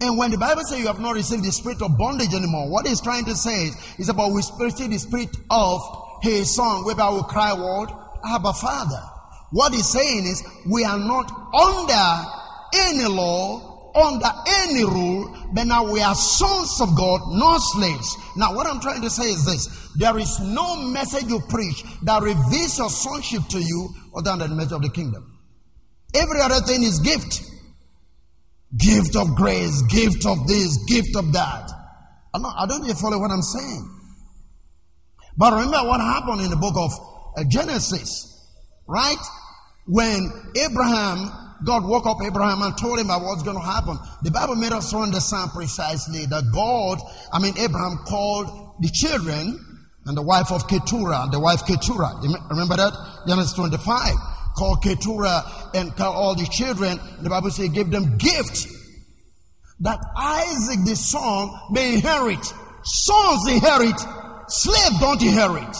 And 0.00 0.18
when 0.18 0.30
the 0.30 0.38
Bible 0.38 0.62
says 0.62 0.80
you 0.80 0.86
have 0.86 1.00
not 1.00 1.14
received 1.14 1.44
the 1.44 1.52
spirit 1.52 1.82
of 1.82 1.96
bondage 1.96 2.34
anymore, 2.34 2.70
what 2.70 2.86
it's 2.88 3.00
trying 3.00 3.24
to 3.26 3.34
say 3.34 3.66
is, 3.66 3.76
is 3.98 4.08
about 4.08 4.32
we 4.32 4.42
receive 4.58 4.90
the 4.90 4.98
spirit 4.98 5.30
of 5.50 5.80
his 6.22 6.54
son, 6.54 6.84
whereby 6.84 7.12
we 7.12 7.22
cry, 7.22 7.52
word, 7.52 7.88
Abba 8.24 8.52
Father. 8.54 9.02
What 9.50 9.74
he's 9.74 9.88
saying 9.88 10.24
is, 10.24 10.42
we 10.66 10.84
are 10.84 10.98
not 10.98 11.30
under 11.54 12.28
any 12.74 13.04
law, 13.04 13.71
under 13.94 14.28
any 14.46 14.84
rule, 14.84 15.36
but 15.52 15.64
now 15.64 15.90
we 15.90 16.00
are 16.00 16.14
sons 16.14 16.80
of 16.80 16.96
God, 16.96 17.20
not 17.30 17.58
slaves. 17.58 18.16
Now, 18.36 18.54
what 18.54 18.66
I'm 18.66 18.80
trying 18.80 19.02
to 19.02 19.10
say 19.10 19.24
is 19.24 19.44
this 19.44 19.92
there 19.96 20.18
is 20.18 20.40
no 20.40 20.76
message 20.76 21.24
you 21.24 21.40
preach 21.48 21.84
that 22.02 22.22
reveals 22.22 22.78
your 22.78 22.88
sonship 22.88 23.42
to 23.50 23.58
you 23.58 23.90
other 24.16 24.36
than 24.36 24.50
the 24.50 24.56
message 24.56 24.72
of 24.72 24.82
the 24.82 24.90
kingdom. 24.90 25.38
Every 26.14 26.40
other 26.40 26.60
thing 26.60 26.82
is 26.82 26.98
gift. 27.00 27.42
Gift 28.76 29.16
of 29.16 29.34
grace, 29.34 29.82
gift 29.82 30.24
of 30.24 30.46
this, 30.46 30.78
gift 30.86 31.14
of 31.16 31.32
that. 31.34 31.70
I 32.34 32.66
don't 32.66 32.80
know 32.80 32.84
if 32.84 32.88
you 32.88 32.94
follow 32.94 33.18
what 33.18 33.30
I'm 33.30 33.42
saying. 33.42 34.00
But 35.36 35.52
remember 35.52 35.88
what 35.88 36.00
happened 36.00 36.40
in 36.40 36.50
the 36.50 36.56
book 36.56 36.74
of 36.76 36.92
uh, 37.36 37.44
Genesis, 37.48 38.46
right? 38.86 39.16
When 39.86 40.30
Abraham, 40.56 41.30
God 41.64 41.84
woke 41.84 42.06
up 42.06 42.18
Abraham 42.24 42.62
and 42.62 42.76
told 42.76 42.98
him 42.98 43.06
about 43.06 43.22
what's 43.22 43.42
going 43.42 43.56
to 43.56 43.62
happen. 43.62 43.98
The 44.22 44.30
Bible 44.30 44.56
made 44.56 44.72
us 44.72 44.92
understand 44.94 45.50
precisely 45.52 46.26
that 46.26 46.50
God, 46.52 46.98
I 47.32 47.38
mean, 47.38 47.56
Abraham 47.58 47.98
called 48.06 48.76
the 48.80 48.88
children 48.88 49.58
and 50.06 50.16
the 50.16 50.22
wife 50.22 50.50
of 50.50 50.68
Keturah, 50.68 51.28
the 51.30 51.40
wife 51.40 51.66
Keturah. 51.66 52.20
Remember 52.50 52.76
that? 52.76 52.92
Genesis 53.26 53.52
25. 53.54 54.14
Called 54.56 54.82
Keturah 54.82 55.70
and 55.74 55.96
called 55.96 56.16
all 56.16 56.34
the 56.34 56.46
children. 56.46 56.98
The 57.22 57.30
Bible 57.30 57.50
says 57.50 57.66
he 57.66 57.72
gave 57.72 57.90
them 57.90 58.18
gifts 58.18 58.66
that 59.80 59.98
Isaac 60.16 60.84
the 60.84 60.94
son 60.96 61.50
may 61.70 61.94
inherit. 61.94 62.44
Sons 62.84 63.48
inherit 63.48 63.98
slaves 64.48 65.00
don't 65.00 65.22
inherit. 65.22 65.76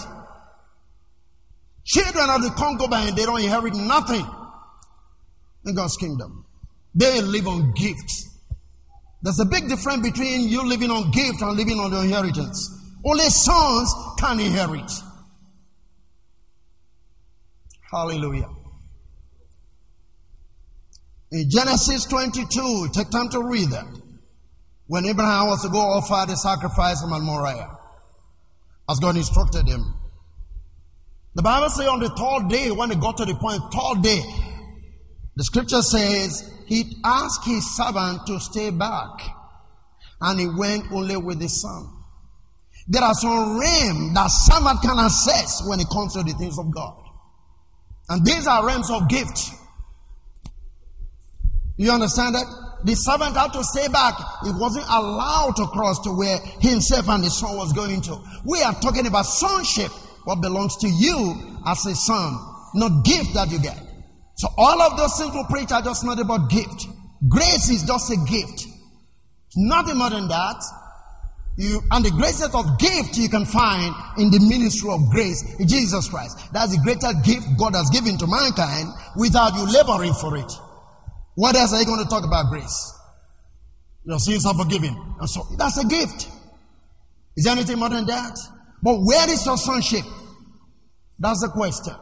Children 1.85 2.31
of 2.31 2.43
the 2.43 2.51
concubine, 2.57 3.15
they 3.15 3.25
don't 3.25 3.41
inherit 3.41 3.75
nothing 3.75 4.25
in 5.65 5.75
God's 5.75 5.97
kingdom. 5.97 6.45
They 6.95 7.21
live 7.21 7.49
on 7.49 7.73
gifts. 7.73 8.29
There's 9.23 9.41
a 9.41 9.45
big 9.45 9.69
difference 9.69 10.03
between 10.03 10.49
you 10.49 10.67
living 10.67 10.91
on 10.91 11.11
gift 11.11 11.41
and 11.43 11.57
living 11.57 11.79
on 11.79 11.91
the 11.91 12.03
inheritance. 12.03 12.79
Only 13.05 13.29
sons 13.29 13.95
can 14.19 14.41
inherit. 14.41 14.91
Hallelujah. 17.91 18.49
In 21.31 21.49
Genesis 21.49 22.05
22, 22.07 22.89
take 22.93 23.11
time 23.11 23.29
to 23.31 23.43
read 23.43 23.71
that. 23.71 23.87
When 24.87 25.07
Abraham 25.07 25.47
was 25.47 25.63
to 25.63 25.69
go 25.69 25.79
offer 25.79 26.31
the 26.31 26.37
sacrifice 26.37 27.03
of 27.03 27.09
Moriah 27.23 27.71
as 28.91 28.99
God 28.99 29.17
instructed 29.17 29.67
him. 29.67 29.95
The 31.35 31.43
Bible 31.43 31.71
says 31.71 31.87
on 31.87 32.01
the 32.01 32.11
third 32.11 32.51
day, 32.51 32.71
when 32.71 32.91
they 32.91 32.97
got 32.97 33.17
to 33.17 33.25
the 33.25 33.35
point, 33.35 33.63
third 33.73 34.03
day, 34.03 34.21
the 35.37 35.45
scripture 35.45 35.83
says 35.83 36.53
he 36.67 36.97
asked 37.05 37.47
his 37.47 37.77
servant 37.77 38.27
to 38.27 38.39
stay 38.41 38.71
back, 38.71 39.11
and 40.21 40.41
he 40.41 40.49
went 40.49 40.91
only 40.93 41.17
with 41.17 41.41
his 41.41 41.61
son. 41.61 41.89
There 42.89 43.03
are 43.03 43.15
some 43.15 43.59
realms 43.59 44.15
that 44.15 44.27
servant 44.27 44.83
can 44.83 44.99
access 44.99 45.63
when 45.67 45.81
it 45.81 45.87
comes 45.93 46.15
to 46.15 46.23
the 46.23 46.33
things 46.33 46.59
of 46.59 46.71
God. 46.75 46.97
And 48.09 48.25
these 48.25 48.47
are 48.47 48.67
realms 48.67 48.91
of 48.91 49.09
gift. 49.09 49.51
You 51.77 51.91
understand 51.91 52.35
that? 52.35 52.47
The 52.85 52.95
servant 52.95 53.37
had 53.37 53.53
to 53.53 53.65
stay 53.65 53.89
back. 53.89 54.15
He 54.45 54.51
wasn't 54.51 54.87
allowed 54.89 55.55
to 55.57 55.67
cross 55.69 56.01
to 56.01 56.11
where 56.11 56.39
himself 56.61 57.09
and 57.09 57.23
his 57.23 57.39
son 57.39 57.57
was 57.57 57.73
going 57.73 58.03
to. 58.03 58.19
We 58.45 58.63
are 58.63 58.75
talking 58.75 59.07
about 59.07 59.27
sonship, 59.27 59.91
what 60.25 60.41
belongs 60.41 60.77
to 60.79 60.89
you 60.89 61.61
as 61.65 61.87
a 61.87 61.95
son, 61.95 62.39
not 62.75 63.05
gift 63.05 63.35
that 63.35 63.51
you 63.51 63.61
get. 63.61 63.79
So 64.43 64.49
all 64.59 64.83
of 64.83 64.97
those 64.97 65.17
things 65.17 65.33
we 65.33 65.45
preach 65.49 65.71
are 65.71 65.83
just 65.83 66.05
not 66.05 66.19
about 66.19 66.51
gift. 66.51 66.89
Grace 67.29 67.71
is 67.71 67.85
just 67.85 68.11
a 68.11 68.17
gift. 68.29 68.67
Nothing 69.55 69.99
more 69.99 70.11
than 70.11 70.27
that. 70.27 70.61
You, 71.57 71.81
and 71.93 72.05
the 72.05 72.11
greatest 72.11 72.53
of 72.53 72.77
gift 72.81 73.17
you 73.19 73.29
can 73.29 73.47
find 73.47 73.95
in 74.19 74.33
the 74.33 74.41
ministry 74.41 74.91
of 74.91 74.99
grace 75.11 75.45
Jesus 75.65 76.09
Christ. 76.09 76.53
That's 76.53 76.75
the 76.75 76.83
greatest 76.83 77.25
gift 77.25 77.47
God 77.57 77.77
has 77.77 77.89
given 77.91 78.19
to 78.19 78.27
mankind 78.27 78.89
without 79.15 79.55
you 79.55 79.63
laboring 79.63 80.15
for 80.15 80.37
it. 80.37 80.51
What 81.37 81.55
else 81.55 81.73
are 81.73 81.79
you 81.79 81.87
going 81.87 82.03
to 82.03 82.11
talk 82.11 82.25
about 82.25 82.51
grace? 82.51 82.99
Your 84.05 84.19
sins 84.19 84.45
are 84.45 84.55
forgiven. 84.55 84.97
And 85.21 85.31
so 85.31 85.47
that's 85.57 85.79
a 85.79 85.87
gift. 85.87 86.27
Is 87.37 87.45
there 87.45 87.53
anything 87.53 87.79
more 87.79 87.91
than 87.91 88.07
that? 88.07 88.37
But 88.83 88.99
where 89.07 89.31
is 89.31 89.47
your 89.47 89.57
sonship? 89.57 90.05
That's 91.21 91.43
the 91.43 91.51
question. 91.55 91.95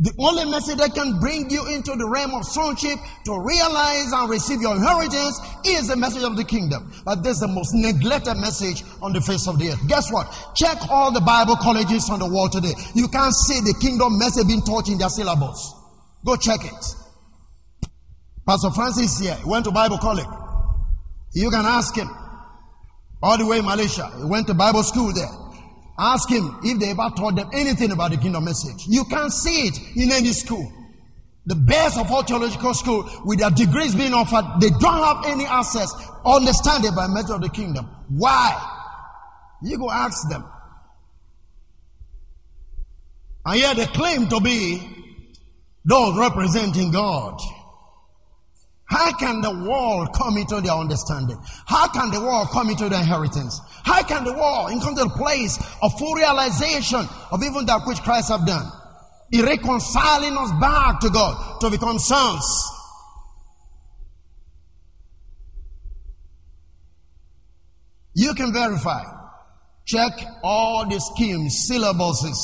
The 0.00 0.12
only 0.18 0.44
message 0.50 0.78
that 0.78 0.92
can 0.94 1.20
bring 1.20 1.48
you 1.50 1.66
into 1.70 1.94
the 1.94 2.08
realm 2.08 2.34
of 2.34 2.44
sonship 2.44 2.98
to 3.26 3.38
realize 3.38 4.10
and 4.10 4.28
receive 4.28 4.60
your 4.60 4.74
inheritance 4.74 5.38
is 5.64 5.86
the 5.86 5.96
message 5.96 6.24
of 6.24 6.36
the 6.36 6.42
kingdom. 6.42 6.90
But 7.04 7.22
this 7.22 7.34
is 7.36 7.40
the 7.40 7.48
most 7.48 7.70
neglected 7.74 8.34
message 8.34 8.82
on 9.00 9.12
the 9.12 9.20
face 9.20 9.46
of 9.46 9.58
the 9.58 9.70
earth. 9.70 9.86
Guess 9.86 10.10
what? 10.10 10.26
Check 10.56 10.78
all 10.90 11.12
the 11.12 11.20
Bible 11.20 11.54
colleges 11.56 12.10
on 12.10 12.18
the 12.18 12.26
world 12.26 12.50
today. 12.50 12.74
You 12.94 13.06
can't 13.06 13.34
see 13.46 13.60
the 13.60 13.74
kingdom 13.80 14.18
message 14.18 14.48
being 14.48 14.62
taught 14.62 14.88
in 14.88 14.98
their 14.98 15.10
syllabus. 15.10 15.74
Go 16.24 16.34
check 16.34 16.64
it. 16.64 16.84
Pastor 18.46 18.70
Francis 18.70 19.20
here 19.20 19.34
he 19.34 19.48
went 19.48 19.64
to 19.64 19.70
Bible 19.70 19.98
college. 19.98 20.26
You 21.34 21.50
can 21.50 21.64
ask 21.64 21.94
him. 21.94 22.10
All 23.22 23.38
the 23.38 23.46
way 23.46 23.58
in 23.58 23.64
Malaysia. 23.64 24.10
He 24.18 24.24
went 24.24 24.48
to 24.48 24.54
Bible 24.54 24.82
school 24.82 25.12
there. 25.14 25.30
Ask 25.98 26.28
him 26.28 26.58
if 26.62 26.80
they 26.80 26.90
ever 26.90 27.10
taught 27.16 27.36
them 27.36 27.50
anything 27.52 27.92
about 27.92 28.10
the 28.10 28.16
kingdom 28.16 28.44
message. 28.44 28.86
You 28.88 29.04
can't 29.04 29.32
see 29.32 29.68
it 29.68 29.78
in 29.96 30.10
any 30.10 30.32
school. 30.32 30.72
The 31.46 31.54
best 31.54 31.98
of 31.98 32.10
all 32.10 32.22
theological 32.22 32.74
school 32.74 33.08
with 33.24 33.38
their 33.38 33.50
degrees 33.50 33.94
being 33.94 34.14
offered, 34.14 34.60
they 34.60 34.70
don't 34.70 35.04
have 35.04 35.26
any 35.26 35.44
access, 35.44 35.92
understanding 36.24 36.94
by 36.94 37.06
measure 37.06 37.34
of 37.34 37.42
the 37.42 37.50
kingdom. 37.50 37.88
Why? 38.08 38.70
You 39.62 39.78
go 39.78 39.90
ask 39.90 40.28
them. 40.28 40.44
And 43.46 43.60
yet 43.60 43.76
they 43.76 43.86
claim 43.86 44.28
to 44.28 44.40
be 44.40 44.80
those 45.84 46.18
representing 46.18 46.90
God. 46.90 47.38
How 48.94 49.10
can 49.10 49.40
the 49.40 49.50
world 49.50 50.14
come 50.14 50.36
into 50.36 50.60
their 50.60 50.72
understanding? 50.72 51.36
How 51.66 51.88
can 51.88 52.12
the 52.12 52.20
world 52.20 52.46
come 52.50 52.70
into 52.70 52.88
their 52.88 53.00
inheritance? 53.00 53.60
How 53.82 54.04
can 54.04 54.22
the 54.22 54.32
world 54.32 54.70
come 54.80 54.94
to 54.94 55.02
the 55.02 55.16
place 55.18 55.58
of 55.82 55.98
full 55.98 56.14
realization 56.14 57.04
of 57.32 57.42
even 57.42 57.66
that 57.66 57.82
which 57.88 58.00
Christ 58.02 58.28
have 58.28 58.46
done? 58.46 58.70
He 59.32 59.42
reconciling 59.42 60.36
us 60.38 60.52
back 60.60 61.00
to 61.00 61.10
God 61.10 61.60
to 61.62 61.70
become 61.70 61.98
sons. 61.98 62.46
You 68.14 68.32
can 68.34 68.52
verify. 68.52 69.02
Check 69.86 70.12
all 70.44 70.88
the 70.88 71.00
schemes, 71.00 71.68
syllabuses 71.68 72.36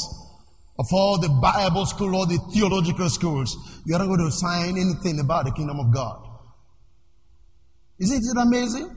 of 0.80 0.86
all 0.90 1.16
the 1.20 1.28
Bible 1.28 1.86
school, 1.86 2.16
all 2.16 2.26
the 2.26 2.38
theological 2.52 3.08
schools. 3.08 3.56
You're 3.86 4.00
not 4.00 4.08
going 4.08 4.28
to 4.28 4.36
find 4.36 4.76
anything 4.76 5.20
about 5.20 5.44
the 5.44 5.52
kingdom 5.52 5.78
of 5.78 5.94
God. 5.94 6.26
Isn't 8.00 8.24
it 8.24 8.40
amazing? 8.40 8.96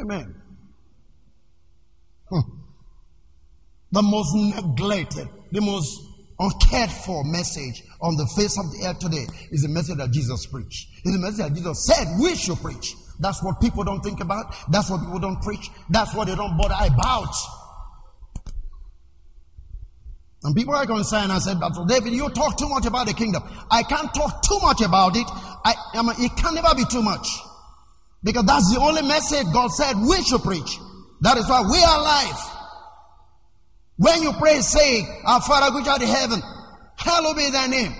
Amen. 0.00 0.34
Hmm. 2.28 2.40
The 3.92 4.02
most 4.02 4.34
neglected, 4.34 5.28
the 5.52 5.60
most 5.60 6.00
uncared 6.38 6.90
for 6.90 7.24
message 7.24 7.82
on 8.00 8.16
the 8.16 8.26
face 8.36 8.58
of 8.58 8.70
the 8.72 8.86
earth 8.86 8.98
today 8.98 9.26
is 9.50 9.62
the 9.62 9.68
message 9.68 9.96
that 9.98 10.10
Jesus 10.10 10.46
preached. 10.46 10.88
It's 11.04 11.12
the 11.12 11.18
message 11.18 11.38
that 11.38 11.54
Jesus 11.54 11.86
said 11.86 12.06
we 12.20 12.34
should 12.34 12.58
preach. 12.58 12.94
That's 13.20 13.42
what 13.42 13.60
people 13.60 13.84
don't 13.84 14.02
think 14.02 14.20
about. 14.20 14.54
That's 14.70 14.90
what 14.90 15.00
people 15.00 15.18
don't 15.18 15.40
preach. 15.42 15.70
That's 15.88 16.14
what 16.14 16.26
they 16.26 16.34
don't 16.34 16.56
bother 16.56 16.74
about. 16.92 17.34
And 20.42 20.54
people 20.54 20.74
are 20.74 20.86
concerned. 20.86 21.32
I 21.32 21.38
said, 21.38 21.58
Pastor 21.58 21.82
David, 21.88 22.12
you 22.12 22.28
talk 22.30 22.56
too 22.56 22.68
much 22.68 22.86
about 22.86 23.06
the 23.06 23.14
kingdom. 23.14 23.42
I 23.70 23.82
can't 23.82 24.12
talk 24.14 24.42
too 24.42 24.58
much 24.62 24.80
about 24.80 25.16
it. 25.16 25.26
I, 25.66 25.74
I 25.94 26.02
mean, 26.02 26.14
it 26.18 26.36
can 26.36 26.54
never 26.54 26.74
be 26.76 26.84
too 26.84 27.02
much. 27.02 27.26
Because 28.22 28.44
that's 28.44 28.72
the 28.72 28.78
only 28.80 29.02
message 29.02 29.46
God 29.52 29.68
said 29.72 29.96
we 29.98 30.22
should 30.22 30.42
preach. 30.42 30.78
That 31.22 31.36
is 31.38 31.48
why 31.48 31.62
we 31.62 31.82
are 31.82 31.98
alive. 31.98 32.38
When 33.96 34.22
you 34.22 34.32
pray, 34.38 34.60
say, 34.60 35.02
Our 35.26 35.40
Father 35.40 35.74
which 35.74 35.88
art 35.88 36.02
in 36.02 36.08
heaven, 36.08 36.40
hallowed 36.96 37.36
be 37.36 37.50
thy 37.50 37.66
name. 37.66 37.92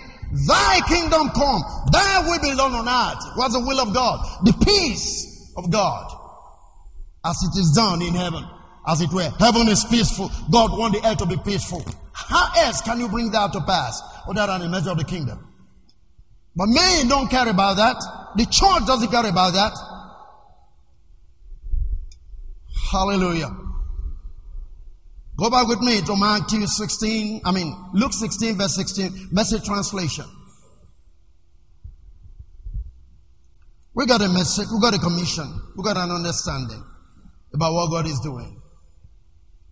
Thy 0.46 0.80
kingdom 0.86 1.30
come, 1.30 1.62
thy 1.90 2.22
will 2.26 2.38
be 2.38 2.54
done 2.56 2.72
on 2.72 2.86
earth. 2.86 3.24
What's 3.34 3.54
the 3.54 3.60
will 3.60 3.80
of 3.80 3.92
God? 3.94 4.24
The 4.44 4.52
peace 4.64 5.52
of 5.56 5.70
God. 5.70 6.12
as 7.24 7.36
it 7.42 7.58
is 7.58 7.72
done 7.74 8.00
in 8.02 8.14
heaven. 8.14 8.44
As 8.86 9.00
it 9.00 9.12
were, 9.12 9.30
heaven 9.40 9.66
is 9.66 9.84
peaceful. 9.84 10.30
God 10.52 10.78
wants 10.78 11.00
the 11.00 11.08
earth 11.08 11.18
to 11.18 11.26
be 11.26 11.36
peaceful. 11.38 11.84
How 12.12 12.52
else 12.62 12.80
can 12.82 13.00
you 13.00 13.08
bring 13.08 13.32
that 13.32 13.52
to 13.52 13.60
pass 13.62 14.00
than 14.26 14.60
the 14.60 14.68
measure 14.68 14.90
of 14.90 14.98
the 14.98 15.04
kingdom? 15.04 15.45
But 16.56 16.68
men 16.68 17.08
don't 17.08 17.28
care 17.28 17.48
about 17.48 17.76
that. 17.76 17.96
The 18.36 18.46
church 18.46 18.86
doesn't 18.86 19.10
care 19.10 19.26
about 19.26 19.52
that. 19.52 19.72
Hallelujah. 22.90 23.54
Go 25.36 25.50
back 25.50 25.68
with 25.68 25.80
me 25.80 26.00
to 26.00 26.16
Matthew 26.16 26.66
16, 26.66 27.42
I 27.44 27.52
mean, 27.52 27.76
Luke 27.92 28.14
16, 28.14 28.56
verse 28.56 28.74
16, 28.74 29.28
message 29.32 29.64
translation. 29.64 30.24
We 33.92 34.06
got 34.06 34.22
a 34.22 34.28
message, 34.28 34.68
we 34.72 34.80
got 34.80 34.94
a 34.94 34.98
commission, 34.98 35.60
we 35.76 35.84
got 35.84 35.98
an 35.98 36.10
understanding 36.10 36.82
about 37.52 37.74
what 37.74 37.90
God 37.90 38.06
is 38.06 38.18
doing. 38.20 38.62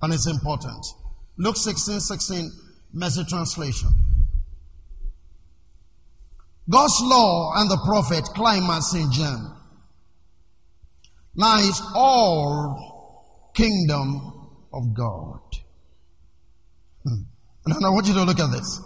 And 0.03 0.13
it's 0.13 0.27
important. 0.27 0.85
Luke 1.39 1.57
16, 1.57 2.01
16, 2.01 2.51
message 2.93 3.29
translation. 3.29 3.89
God's 6.69 6.99
law 7.03 7.53
and 7.57 7.71
the 7.71 7.79
prophet 7.85 8.25
climax 8.35 8.95
in 8.95 9.13
John. 9.13 9.57
Now 11.37 11.59
is 11.59 11.81
all 11.95 13.51
kingdom 13.55 14.49
of 14.73 14.95
God. 14.95 15.41
Hmm. 17.05 17.23
And 17.67 17.85
I 17.85 17.91
want 17.91 18.07
you 18.07 18.15
to 18.15 18.25
look 18.25 18.41
at 18.41 18.51
this. 18.51 18.81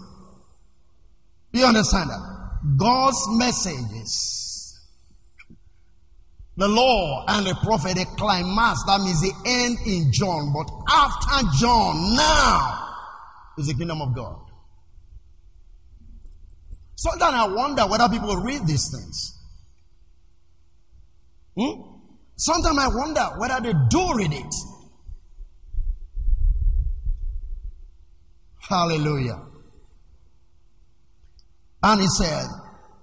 Do 1.53 1.59
you 1.59 1.65
understand 1.65 2.09
that? 2.09 2.39
God's 2.77 3.17
messages, 3.31 4.79
the 6.57 6.67
law 6.67 7.25
and 7.29 7.45
the 7.45 7.55
prophet, 7.63 7.95
the 7.95 8.05
climax, 8.17 8.83
that 8.85 8.99
means 9.01 9.21
the 9.21 9.33
end 9.45 9.77
in 9.87 10.11
John. 10.11 10.53
But 10.53 10.69
after 10.91 11.47
John, 11.57 12.15
now 12.15 12.87
is 13.57 13.67
the 13.67 13.73
kingdom 13.73 14.01
of 14.01 14.13
God. 14.13 14.48
Sometimes 16.99 17.33
I 17.33 17.47
wonder 17.47 17.83
whether 17.83 18.09
people 18.09 18.35
read 18.35 18.67
these 18.67 18.91
things. 18.91 19.39
Hmm? 21.57 21.81
Sometimes 22.35 22.77
I 22.77 22.87
wonder 22.89 23.21
whether 23.37 23.61
they 23.61 23.71
do 23.89 24.13
read 24.15 24.33
it. 24.33 24.53
Hallelujah. 28.59 29.41
And 31.83 32.01
he 32.01 32.07
said, 32.07 32.45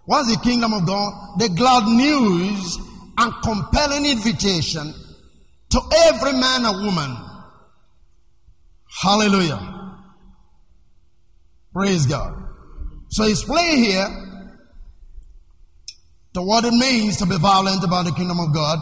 What's 0.04 0.28
the 0.30 0.42
kingdom 0.42 0.74
of 0.74 0.86
God? 0.86 1.38
The 1.38 1.48
glad 1.48 1.86
news 1.86 2.78
and 3.16 3.32
compelling 3.42 4.04
invitation 4.04 4.92
to 5.70 5.80
every 6.08 6.32
man 6.32 6.66
and 6.66 6.84
woman. 6.84 7.16
Hallelujah. 9.00 10.02
Praise 11.72 12.04
God. 12.04 12.45
So 13.16 13.24
he's 13.24 13.42
playing 13.44 13.82
here 13.82 14.06
to 16.34 16.42
what 16.42 16.66
it 16.66 16.74
means 16.74 17.16
to 17.16 17.24
be 17.24 17.38
violent 17.38 17.82
about 17.82 18.04
the 18.04 18.12
kingdom 18.12 18.38
of 18.38 18.52
God. 18.52 18.78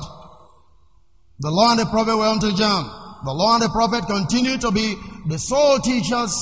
The 1.38 1.52
law 1.52 1.70
and 1.70 1.78
the 1.78 1.86
prophet 1.86 2.16
were 2.16 2.24
unto 2.24 2.52
John. 2.56 2.84
The 3.24 3.32
law 3.32 3.54
and 3.54 3.62
the 3.62 3.68
prophet 3.68 4.06
continued 4.06 4.60
to 4.62 4.72
be 4.72 4.96
the 5.28 5.38
sole 5.38 5.78
teachers 5.78 6.34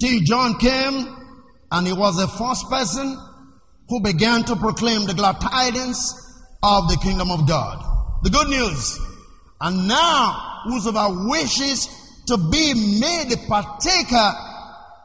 till 0.00 0.20
John 0.20 0.58
came 0.58 1.08
and 1.72 1.88
he 1.88 1.92
was 1.92 2.16
the 2.16 2.28
first 2.28 2.70
person 2.70 3.18
who 3.88 4.00
began 4.00 4.44
to 4.44 4.54
proclaim 4.54 5.06
the 5.06 5.14
glad 5.14 5.40
tidings 5.40 5.98
of 6.62 6.86
the 6.86 6.98
kingdom 7.02 7.32
of 7.32 7.48
God. 7.48 7.82
The 8.22 8.30
good 8.30 8.46
news. 8.46 8.96
And 9.60 9.88
now, 9.88 10.60
whosoever 10.66 11.26
wishes 11.28 11.88
to 12.28 12.36
be 12.36 13.00
made 13.00 13.32
a 13.32 13.48
partaker 13.48 14.49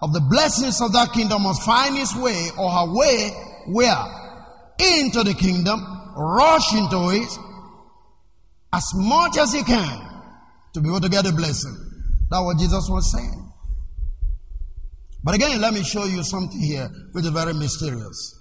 of 0.01 0.13
the 0.13 0.21
blessings 0.21 0.81
of 0.81 0.93
that 0.93 1.13
kingdom 1.13 1.43
must 1.43 1.63
find 1.63 1.95
his 1.95 2.15
way 2.15 2.49
or 2.57 2.69
her 2.69 2.93
way 2.93 3.31
where? 3.67 4.05
Into 4.79 5.23
the 5.23 5.33
kingdom, 5.33 5.79
rush 6.15 6.73
into 6.73 7.09
it 7.09 7.29
as 8.73 8.85
much 8.95 9.37
as 9.37 9.53
he 9.53 9.63
can 9.63 10.21
to 10.73 10.81
be 10.81 10.89
able 10.89 10.99
to 10.99 11.09
get 11.09 11.25
a 11.25 11.31
blessing. 11.31 11.75
That's 12.29 12.43
what 12.43 12.57
Jesus 12.57 12.87
was 12.89 13.11
saying. 13.11 13.51
But 15.23 15.35
again, 15.35 15.59
let 15.59 15.73
me 15.73 15.83
show 15.83 16.05
you 16.05 16.23
something 16.23 16.59
here 16.59 16.89
which 17.13 17.25
is 17.25 17.31
very 17.31 17.53
mysterious. 17.53 18.39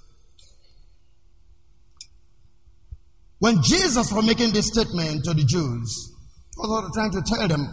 When 3.39 3.63
Jesus 3.63 4.13
was 4.13 4.27
making 4.27 4.53
this 4.53 4.69
statement 4.69 5.25
to 5.25 5.35
the 5.35 5.45
Jews, 5.45 6.13
he 6.57 6.61
was 6.61 6.91
trying 6.95 7.13
to 7.13 7.23
tell 7.23 7.49
them 7.49 7.67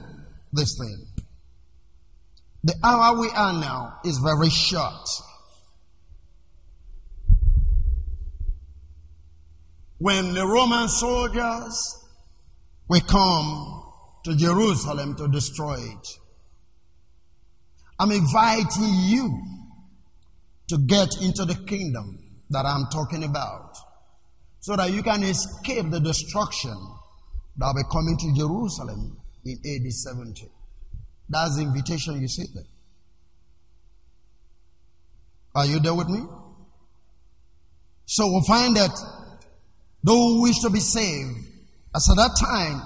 this 0.54 0.78
thing. 0.78 1.11
The 2.64 2.76
hour 2.84 3.20
we 3.20 3.30
are 3.30 3.54
now 3.54 4.00
is 4.06 4.20
very 4.20 4.50
short. 4.50 5.08
When 9.98 10.34
the 10.34 10.46
Roman 10.46 10.88
soldiers 10.88 12.06
will 12.88 13.02
come 13.02 13.84
to 14.26 14.36
Jerusalem 14.36 15.16
to 15.16 15.28
destroy 15.28 15.76
it, 15.76 16.08
I'm 18.00 18.12
inviting 18.12 18.94
you 19.06 19.42
to 20.70 20.78
get 20.78 21.22
into 21.22 21.46
the 21.46 21.56
kingdom 21.68 22.20
that 22.50 22.66
I'm 22.66 22.86
talking 22.92 23.24
about 23.24 23.76
so 24.60 24.76
that 24.76 24.92
you 24.92 25.02
can 25.02 25.24
escape 25.24 25.90
the 25.90 26.00
destruction 26.00 26.76
that 27.58 27.66
will 27.66 27.74
be 27.74 27.90
coming 27.92 28.18
to 28.18 28.40
Jerusalem 28.40 29.18
in 29.46 29.58
AD 29.58 29.92
70. 29.92 30.48
That's 31.32 31.56
the 31.56 31.64
invitation 31.64 32.22
you 32.22 32.28
see 32.28 32.46
there. 32.54 32.64
Are 35.56 35.66
you 35.66 35.80
there 35.80 35.94
with 35.94 36.10
me? 36.10 36.22
So 38.06 38.28
we'll 38.30 38.44
find 38.44 38.76
that 38.76 38.92
those 40.04 40.18
who 40.18 40.42
wish 40.42 40.60
to 40.60 40.70
be 40.70 40.80
saved, 40.80 41.38
as 41.96 42.10
at 42.10 42.18
that 42.18 42.38
time, 42.38 42.82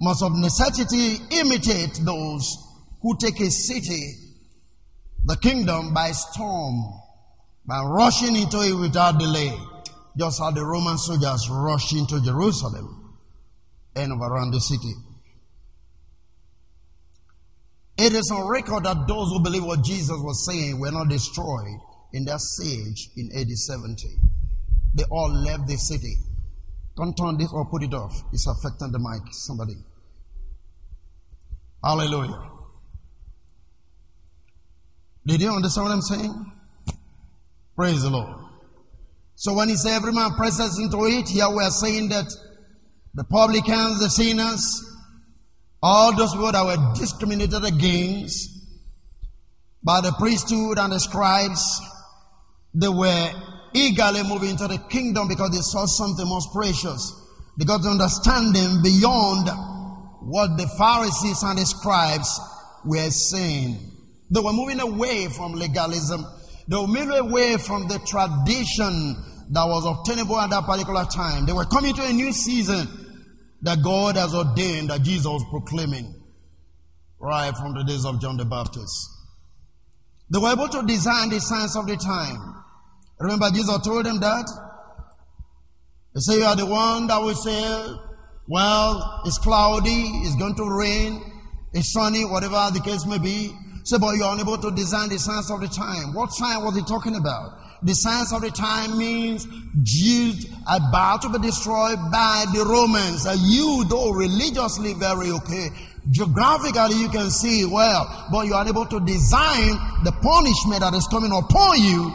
must 0.00 0.22
of 0.22 0.32
necessity 0.36 1.16
imitate 1.30 2.00
those 2.02 2.56
who 3.02 3.16
take 3.18 3.40
a 3.40 3.50
city 3.50 4.14
the 5.26 5.36
kingdom 5.36 5.92
by 5.92 6.12
storm, 6.12 7.00
by 7.66 7.82
rushing 7.82 8.36
into 8.36 8.60
it 8.62 8.72
without 8.74 9.18
delay, 9.18 9.52
just 10.16 10.38
how 10.38 10.50
the 10.52 10.64
Roman 10.64 10.96
soldiers 10.96 11.48
rushed 11.50 11.92
into 11.92 12.22
Jerusalem 12.22 13.18
and 13.96 14.12
around 14.12 14.52
the 14.52 14.60
city. 14.60 14.92
It 17.98 18.12
is 18.12 18.30
on 18.30 18.48
record 18.48 18.84
that 18.84 19.06
those 19.08 19.30
who 19.30 19.40
believe 19.42 19.64
what 19.64 19.82
Jesus 19.82 20.16
was 20.20 20.46
saying 20.46 20.78
were 20.78 20.90
not 20.90 21.08
destroyed 21.08 21.80
in 22.12 22.24
that 22.26 22.40
siege 22.40 23.08
in 23.16 23.30
AD 23.34 23.48
70. 23.48 24.06
They 24.94 25.04
all 25.10 25.30
left 25.32 25.66
the 25.66 25.76
city. 25.76 26.14
Don't 26.96 27.14
turn 27.16 27.36
this 27.38 27.50
or 27.52 27.66
put 27.66 27.82
it 27.82 27.94
off. 27.94 28.12
It's 28.32 28.46
affecting 28.46 28.92
the 28.92 28.98
mic. 28.98 29.22
Somebody. 29.32 29.74
Hallelujah. 31.82 32.50
Did 35.26 35.42
you 35.42 35.50
understand 35.50 35.86
what 35.86 35.92
I'm 35.92 36.02
saying? 36.02 36.52
Praise 37.74 38.02
the 38.02 38.10
Lord. 38.10 38.46
So 39.34 39.52
when 39.54 39.68
he 39.68 39.76
said 39.76 39.96
every 39.96 40.12
man 40.12 40.30
presses 40.32 40.78
into 40.78 41.04
it, 41.04 41.28
here 41.28 41.48
we 41.50 41.62
are 41.62 41.70
saying 41.70 42.08
that 42.08 42.32
the 43.14 43.24
publicans, 43.24 44.00
the 44.00 44.08
sinners, 44.08 44.64
all 45.86 46.16
those 46.16 46.32
people 46.32 46.50
that 46.50 46.64
were 46.64 46.94
discriminated 46.94 47.64
against 47.64 48.50
by 49.84 50.00
the 50.00 50.10
priesthood 50.18 50.80
and 50.80 50.92
the 50.92 50.98
scribes, 50.98 51.80
they 52.74 52.88
were 52.88 53.30
eagerly 53.72 54.24
moving 54.24 54.50
into 54.50 54.66
the 54.66 54.78
kingdom 54.90 55.28
because 55.28 55.50
they 55.50 55.60
saw 55.60 55.86
something 55.86 56.28
most 56.28 56.52
precious. 56.52 57.14
They 57.56 57.64
got 57.64 57.86
understanding 57.86 58.82
beyond 58.82 59.48
what 60.22 60.56
the 60.58 60.66
Pharisees 60.76 61.44
and 61.44 61.56
the 61.56 61.64
scribes 61.64 62.40
were 62.84 63.08
saying. 63.10 63.78
They 64.28 64.40
were 64.40 64.52
moving 64.52 64.80
away 64.80 65.28
from 65.28 65.52
legalism. 65.52 66.26
They 66.66 66.76
were 66.76 66.88
moving 66.88 67.16
away 67.16 67.58
from 67.58 67.86
the 67.86 68.00
tradition 68.00 69.14
that 69.50 69.64
was 69.66 69.86
obtainable 69.86 70.40
at 70.40 70.50
that 70.50 70.64
particular 70.64 71.04
time. 71.04 71.46
They 71.46 71.52
were 71.52 71.64
coming 71.64 71.94
to 71.94 72.02
a 72.02 72.12
new 72.12 72.32
season 72.32 73.05
that 73.62 73.82
God 73.82 74.16
has 74.16 74.34
ordained 74.34 74.90
that 74.90 75.02
Jesus 75.02 75.26
was 75.26 75.44
proclaiming 75.50 76.14
right 77.18 77.54
from 77.56 77.74
the 77.74 77.84
days 77.84 78.04
of 78.04 78.20
John 78.20 78.36
the 78.36 78.44
Baptist. 78.44 79.10
They 80.30 80.38
were 80.38 80.52
able 80.52 80.68
to 80.68 80.82
design 80.82 81.30
the 81.30 81.40
signs 81.40 81.76
of 81.76 81.86
the 81.86 81.96
time. 81.96 82.62
Remember, 83.18 83.50
Jesus 83.50 83.78
told 83.82 84.06
them 84.06 84.20
that? 84.20 84.46
They 86.14 86.20
say, 86.20 86.38
You 86.38 86.44
are 86.44 86.56
the 86.56 86.66
one 86.66 87.06
that 87.06 87.20
will 87.20 87.34
say, 87.34 87.96
Well, 88.48 89.22
it's 89.24 89.38
cloudy, 89.38 90.10
it's 90.24 90.36
going 90.36 90.56
to 90.56 90.78
rain, 90.78 91.22
it's 91.72 91.92
sunny, 91.92 92.24
whatever 92.24 92.70
the 92.72 92.80
case 92.80 93.06
may 93.06 93.18
be. 93.18 93.52
Say, 93.84 93.98
but 93.98 94.16
you're 94.16 94.32
unable 94.32 94.58
to 94.58 94.72
design 94.72 95.10
the 95.10 95.18
signs 95.18 95.48
of 95.48 95.60
the 95.60 95.68
time. 95.68 96.12
What 96.12 96.32
sign 96.32 96.64
was 96.64 96.74
he 96.74 96.82
talking 96.82 97.14
about? 97.14 97.52
The 97.82 97.94
signs 97.94 98.32
of 98.32 98.42
the 98.42 98.50
time 98.50 98.98
means 98.98 99.46
Jews 99.82 100.46
about 100.68 101.22
to 101.22 101.28
be 101.28 101.38
destroyed 101.38 101.98
by 102.10 102.44
the 102.52 102.64
Romans. 102.64 103.26
Uh, 103.26 103.36
you, 103.38 103.84
though 103.88 104.10
religiously 104.10 104.94
very 104.94 105.30
okay, 105.30 105.68
geographically 106.10 106.96
you 106.96 107.08
can 107.08 107.30
see 107.30 107.64
well, 107.64 108.28
but 108.32 108.46
you 108.46 108.54
are 108.54 108.66
able 108.66 108.86
to 108.86 109.00
design 109.00 109.76
the 110.04 110.12
punishment 110.22 110.80
that 110.80 110.94
is 110.94 111.06
coming 111.08 111.32
upon 111.32 111.82
you 111.82 112.12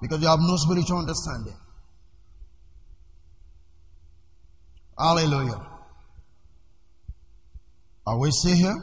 because 0.00 0.20
you 0.20 0.28
have 0.28 0.40
no 0.40 0.56
spiritual 0.56 0.98
understanding. 0.98 1.54
Hallelujah. 4.98 5.66
Are 8.06 8.18
we 8.18 8.30
still 8.30 8.56
here? 8.56 8.76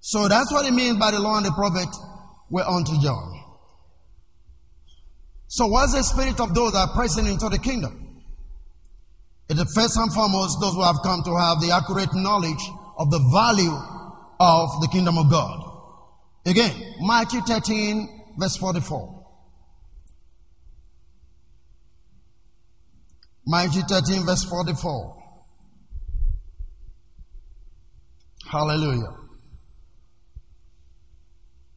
So 0.00 0.28
that's 0.28 0.50
what 0.50 0.66
it 0.66 0.72
means 0.72 0.96
by 0.96 1.10
the 1.10 1.20
law 1.20 1.36
and 1.36 1.46
the 1.46 1.52
prophet 1.52 1.88
were 2.50 2.64
unto 2.64 2.98
John. 3.00 3.39
So 5.52 5.66
what's 5.66 5.92
the 5.92 6.04
spirit 6.04 6.38
of 6.38 6.54
those 6.54 6.72
that 6.74 6.78
are 6.88 6.94
pressing 6.94 7.26
into 7.26 7.48
the 7.48 7.58
kingdom? 7.58 8.22
It 9.48 9.58
is 9.58 9.74
first 9.74 9.96
and 9.96 10.12
foremost 10.12 10.60
those 10.60 10.74
who 10.74 10.82
have 10.84 10.98
come 11.02 11.24
to 11.24 11.36
have 11.36 11.60
the 11.60 11.72
accurate 11.72 12.14
knowledge 12.14 12.62
of 12.96 13.10
the 13.10 13.18
value 13.32 13.74
of 14.38 14.68
the 14.80 14.88
kingdom 14.92 15.18
of 15.18 15.28
God. 15.28 15.58
Again, 16.46 16.70
Matthew 17.00 17.40
13, 17.40 18.34
verse 18.38 18.56
44. 18.58 19.26
Matthew 23.44 23.82
13, 23.82 24.24
verse 24.24 24.44
44. 24.44 25.16
Hallelujah. 28.48 29.16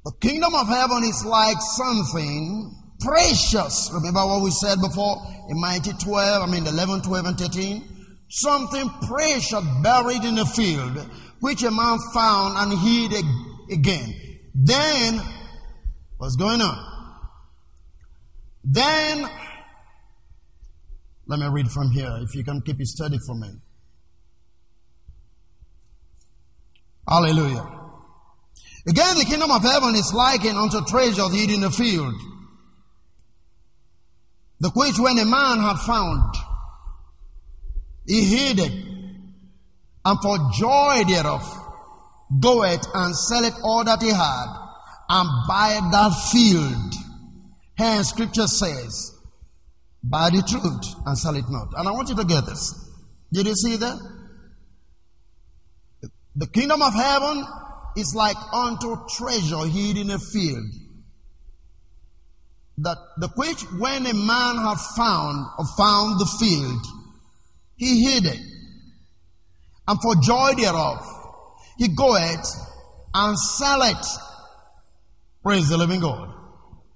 The 0.06 0.12
kingdom 0.22 0.54
of 0.54 0.68
heaven 0.68 1.04
is 1.06 1.26
like 1.26 1.58
something 1.60 2.83
precious. 3.04 3.90
Remember 3.94 4.26
what 4.26 4.44
we 4.44 4.52
said 4.52 4.80
before 4.82 5.18
in 5.50 5.60
Matthew 5.60 5.94
12, 5.94 6.48
I 6.48 6.52
mean 6.52 6.66
11, 6.66 7.02
12, 7.02 7.26
and 7.26 7.38
13? 7.38 7.84
Something 8.30 8.90
precious 9.08 9.64
buried 9.84 10.24
in 10.24 10.36
the 10.36 10.46
field, 10.46 10.98
which 11.40 11.64
a 11.64 11.72
man 11.72 12.00
found 12.14 12.56
and 12.58 12.80
hid 12.80 13.24
again. 13.72 14.14
Then, 14.56 15.22
what's 16.18 16.36
going 16.36 16.62
on? 16.62 16.90
Then 18.64 19.30
let 21.26 21.40
me 21.40 21.48
read 21.48 21.72
from 21.72 21.92
here, 21.92 22.18
if 22.22 22.36
you 22.36 22.44
can 22.44 22.62
keep 22.62 22.80
it 22.80 22.88
steady 22.88 23.18
for 23.26 23.36
me. 23.36 23.50
Hallelujah. 27.08 27.80
Again, 28.88 29.18
the 29.18 29.26
kingdom 29.26 29.52
of 29.52 29.62
heaven 29.62 29.96
is 29.96 30.14
likened 30.14 30.58
unto 30.58 30.84
treasures 30.86 31.34
hid 31.34 31.50
in 31.50 31.62
the 31.62 31.72
field, 31.72 32.14
the 34.64 34.70
which 34.70 34.98
when 34.98 35.20
a 35.20 35.26
man 35.26 35.60
had 35.60 35.78
found, 35.86 36.34
he 38.08 38.24
hid 38.24 38.60
it, 38.60 38.72
and 40.06 40.20
for 40.22 40.38
joy 40.54 41.04
thereof, 41.06 41.44
goeth 42.40 42.88
and 42.94 43.14
selleth 43.14 43.56
all 43.62 43.84
that 43.84 44.02
he 44.02 44.08
had, 44.08 44.46
and 45.10 45.30
buy 45.50 45.82
that 45.92 46.14
field. 46.32 46.94
Hence, 47.78 48.10
scripture 48.10 48.48
says, 48.48 49.12
Buy 50.02 50.30
the 50.30 50.42
truth 50.42 50.96
and 51.06 51.18
sell 51.18 51.36
it 51.36 51.46
not. 51.50 51.68
And 51.76 51.86
I 51.86 51.92
want 51.92 52.08
you 52.08 52.16
to 52.16 52.24
get 52.24 52.46
this. 52.46 52.74
Did 53.34 53.48
you 53.48 53.56
see 53.56 53.76
that? 53.76 54.00
The 56.38 56.48
kingdom 56.48 56.82
of 56.82 56.94
heaven 56.94 57.44
is 57.98 58.16
like 58.16 58.38
unto 58.54 58.96
treasure 59.10 59.66
hid 59.66 59.98
in 59.98 60.10
a 60.10 60.20
field. 60.20 60.83
That 62.80 62.98
the 63.18 63.28
which 63.36 63.62
when 63.78 64.06
a 64.06 64.14
man 64.14 64.58
have 64.58 64.82
found 64.96 65.46
or 65.60 65.66
found 65.78 66.20
the 66.20 66.26
field, 66.40 66.86
he 67.76 68.04
hid 68.04 68.26
it. 68.26 68.40
And 69.88 70.02
for 70.02 70.16
joy 70.16 70.54
thereof, 70.58 71.06
he 71.78 71.90
goeth 71.90 72.48
and 73.14 73.38
sell 73.38 73.82
it. 73.84 74.06
Praise 75.44 75.70
the 75.70 75.78
living 75.78 76.00
God. 76.00 76.34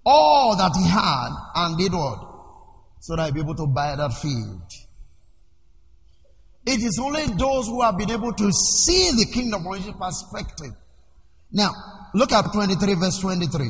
All 0.05 0.55
that 0.55 0.71
he 0.75 0.87
had 0.87 1.29
and 1.55 1.77
did 1.77 1.93
what? 1.93 2.27
so 3.07 3.15
that 3.15 3.21
I'll 3.21 3.31
be 3.31 3.39
able 3.39 3.55
to 3.55 3.67
buy 3.67 3.95
that 3.95 4.13
field. 4.13 4.61
It 6.65 6.83
is 6.83 6.99
only 7.01 7.25
those 7.37 7.67
who 7.67 7.81
have 7.81 7.97
been 7.97 8.11
able 8.11 8.33
to 8.33 8.51
see 8.51 9.11
the 9.11 9.25
kingdom 9.31 9.63
from 9.63 9.75
his 9.75 9.93
perspective. 9.93 10.73
Now, 11.49 11.71
look 12.13 12.33
at 12.33 12.51
23 12.51 12.95
verse 12.95 13.19
23. 13.19 13.69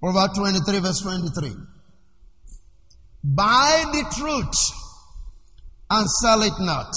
Proverbs 0.00 0.38
23 0.38 0.78
verse 0.80 1.00
23. 1.00 1.52
Buy 3.22 3.84
the 3.92 4.04
truth 4.16 4.56
and 5.90 6.08
sell 6.08 6.42
it 6.42 6.54
not. 6.60 6.94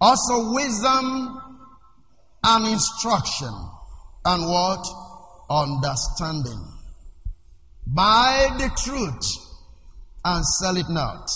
Also 0.00 0.52
wisdom 0.52 1.40
and 2.44 2.68
instruction 2.68 3.52
and 4.24 4.42
what? 4.44 4.86
Understanding. 5.48 6.64
Buy 7.86 8.48
the 8.58 8.70
truth 8.84 9.50
and 10.24 10.44
sell 10.44 10.76
it 10.76 10.88
not. 10.88 11.28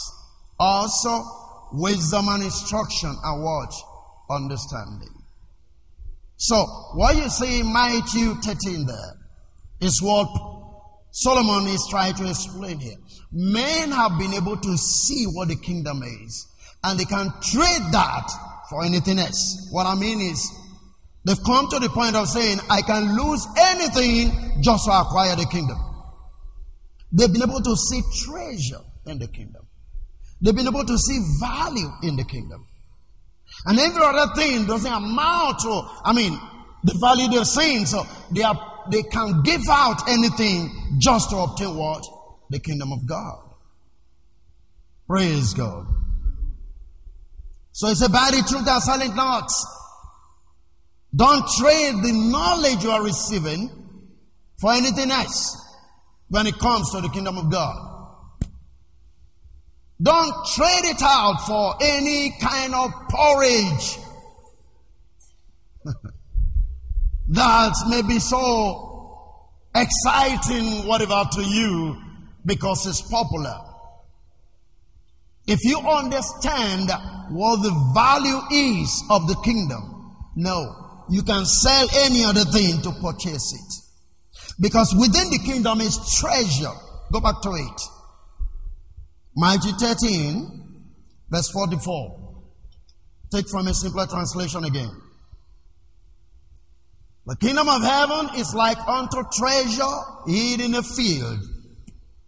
Also, 0.58 1.24
wisdom 1.72 2.28
and 2.28 2.44
instruction 2.44 3.14
and 3.24 3.42
what? 3.42 3.72
Understanding. 4.30 5.14
So, 6.36 6.64
what 6.94 7.16
you 7.16 7.28
see 7.28 7.60
in 7.60 7.72
Matthew 7.72 8.34
13 8.34 8.86
there 8.86 9.23
is 9.80 10.00
what 10.02 10.28
Solomon 11.10 11.68
is 11.68 11.86
trying 11.90 12.14
to 12.14 12.28
explain 12.28 12.78
here. 12.78 12.96
Men 13.32 13.90
have 13.90 14.18
been 14.18 14.34
able 14.34 14.56
to 14.56 14.76
see 14.76 15.24
what 15.26 15.48
the 15.48 15.56
kingdom 15.56 16.02
is, 16.02 16.46
and 16.82 16.98
they 16.98 17.04
can 17.04 17.32
trade 17.42 17.82
that 17.92 18.30
for 18.70 18.84
anything 18.84 19.18
else. 19.18 19.68
What 19.70 19.86
I 19.86 19.94
mean 19.94 20.20
is, 20.20 20.52
they've 21.24 21.42
come 21.44 21.68
to 21.70 21.78
the 21.78 21.88
point 21.88 22.16
of 22.16 22.28
saying, 22.28 22.58
I 22.70 22.82
can 22.82 23.16
lose 23.16 23.46
anything 23.58 24.60
just 24.62 24.84
to 24.86 24.92
acquire 24.92 25.36
the 25.36 25.46
kingdom. 25.46 25.78
They've 27.12 27.32
been 27.32 27.42
able 27.42 27.60
to 27.60 27.76
see 27.76 28.02
treasure 28.24 28.82
in 29.06 29.18
the 29.18 29.28
kingdom. 29.28 29.66
They've 30.40 30.54
been 30.54 30.66
able 30.66 30.84
to 30.84 30.98
see 30.98 31.20
value 31.40 31.90
in 32.02 32.16
the 32.16 32.24
kingdom. 32.24 32.66
And 33.66 33.78
every 33.78 34.02
other 34.02 34.34
thing 34.34 34.66
doesn't 34.66 34.92
amount 34.92 35.60
to, 35.60 35.88
I 36.04 36.12
mean, 36.12 36.38
the 36.82 36.94
value 37.00 37.28
they're 37.28 37.44
seeing. 37.44 37.86
So 37.86 38.04
they 38.32 38.42
are, 38.42 38.54
they 38.90 39.02
can 39.02 39.42
give 39.42 39.62
out 39.70 40.08
anything 40.08 40.96
just 40.98 41.30
to 41.30 41.36
obtain 41.36 41.76
what? 41.76 42.04
The 42.50 42.58
kingdom 42.58 42.92
of 42.92 43.06
God. 43.06 43.38
Praise 45.06 45.54
God. 45.54 45.86
So 47.72 47.88
it's 47.88 48.02
about 48.02 48.32
the 48.32 48.44
truth 48.48 48.68
and 48.68 48.82
silent 48.82 49.16
not. 49.16 49.50
Don't 51.14 51.46
trade 51.58 51.94
the 52.02 52.12
knowledge 52.12 52.82
you 52.82 52.90
are 52.90 53.02
receiving 53.02 53.70
for 54.60 54.72
anything 54.72 55.10
else 55.10 55.60
when 56.28 56.46
it 56.46 56.58
comes 56.58 56.90
to 56.90 57.00
the 57.00 57.08
kingdom 57.08 57.38
of 57.38 57.50
God. 57.50 57.76
Don't 60.02 60.34
trade 60.54 60.84
it 60.84 61.02
out 61.02 61.36
for 61.46 61.74
any 61.80 62.34
kind 62.40 62.74
of 62.74 62.90
porridge 63.10 63.98
that 67.28 67.72
may 67.88 68.02
be 68.02 68.18
so 68.18 69.50
exciting, 69.74 70.86
whatever, 70.86 71.24
to 71.32 71.42
you 71.42 71.96
because 72.44 72.86
it's 72.86 73.02
popular. 73.02 73.56
If 75.46 75.60
you 75.62 75.78
understand 75.78 76.90
what 77.30 77.62
the 77.62 77.92
value 77.94 78.40
is 78.50 79.04
of 79.10 79.26
the 79.26 79.36
kingdom, 79.44 80.16
no, 80.36 81.04
you 81.10 81.22
can 81.22 81.44
sell 81.44 81.86
any 81.96 82.24
other 82.24 82.44
thing 82.44 82.80
to 82.82 82.92
purchase 83.02 83.52
it. 83.52 83.84
Because 84.60 84.94
within 84.98 85.30
the 85.30 85.40
kingdom 85.44 85.80
is 85.80 85.98
treasure. 86.18 86.72
Go 87.12 87.20
back 87.20 87.42
to 87.42 87.50
it. 87.50 87.80
Matthew 89.36 89.72
13, 89.72 90.84
verse 91.28 91.50
44. 91.50 92.20
Take 93.32 93.48
from 93.48 93.66
a 93.66 93.74
simpler 93.74 94.06
translation 94.06 94.64
again. 94.64 94.90
The 97.26 97.36
kingdom 97.36 97.68
of 97.68 97.82
heaven 97.82 98.38
is 98.38 98.54
like 98.54 98.78
unto 98.86 99.22
treasure 99.32 99.96
hid 100.26 100.60
in 100.60 100.74
a 100.74 100.82
field, 100.82 101.38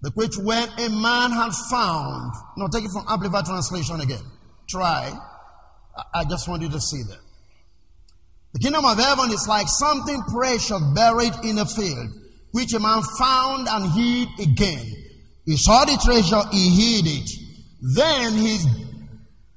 the 0.01 0.11
which 0.15 0.39
when 0.39 0.67
a 0.79 0.89
man 0.89 1.33
had 1.33 1.53
found. 1.71 2.33
Now 2.57 2.69
take 2.69 2.85
it 2.85 2.91
from 2.91 3.05
Amplified 3.07 3.45
translation 3.45 4.01
again. 4.01 4.25
Try. 4.69 5.13
I 6.15 6.25
just 6.25 6.49
want 6.49 6.63
you 6.63 6.71
to 6.71 6.81
see 6.81 7.03
that. 7.03 7.19
The 8.55 8.61
kingdom 8.61 8.87
of 8.87 8.99
heaven 8.99 9.31
is 9.33 9.47
like 9.47 9.69
something 9.69 10.23
precious 10.33 10.81
buried 10.95 11.35
in 11.45 11.59
a 11.59 11.67
field, 11.67 12.11
which 12.53 12.73
a 12.73 12.81
man 12.81 13.03
found 13.19 13.69
and 13.69 13.93
hid 13.93 14.29
again. 14.49 14.95
He 15.45 15.59
saw 15.59 15.85
the 15.85 16.01
treasure, 16.03 16.41
he 16.53 17.03
hid 17.03 17.07
it. 17.07 17.31
Then 17.83 18.33
he's, 18.33 18.65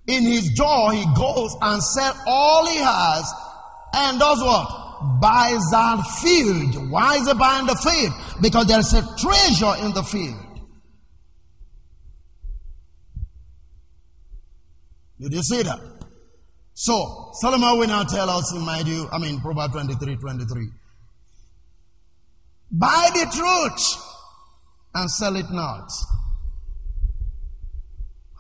in 0.08 0.24
his 0.24 0.50
joy, 0.50 0.92
he 0.92 1.06
goes 1.16 1.56
and 1.62 1.82
sells 1.82 2.18
all 2.28 2.68
he 2.68 2.78
has 2.78 3.34
and 3.94 4.20
does 4.20 4.44
what? 4.44 4.89
Buys 5.22 5.62
that 5.72 6.04
field. 6.22 6.92
Why 6.92 7.16
is 7.16 7.28
he 7.28 7.34
buying 7.34 7.66
the 7.66 7.76
field? 7.76 8.14
Because 8.42 8.68
there's 8.68 8.94
a 8.94 9.02
treasure 9.18 9.86
in 9.86 9.94
the 9.94 10.04
field. 10.04 10.40
Did 15.20 15.34
you 15.34 15.44
see 15.44 15.64
that? 15.64 15.80
So, 16.74 17.32
Solomon 17.34 17.78
will 17.78 17.88
now 17.88 18.04
tell 18.04 18.30
us 18.30 18.54
in 18.54 18.66
Matthew, 18.66 19.06
I 19.12 19.18
mean, 19.18 19.42
Proverbs 19.42 19.74
23 19.74 20.16
23. 20.16 20.70
Buy 22.72 23.10
the 23.14 23.26
truth 23.36 24.04
and 24.96 25.12
sell 25.12 25.36
it 25.36 25.52
not. 25.52 25.90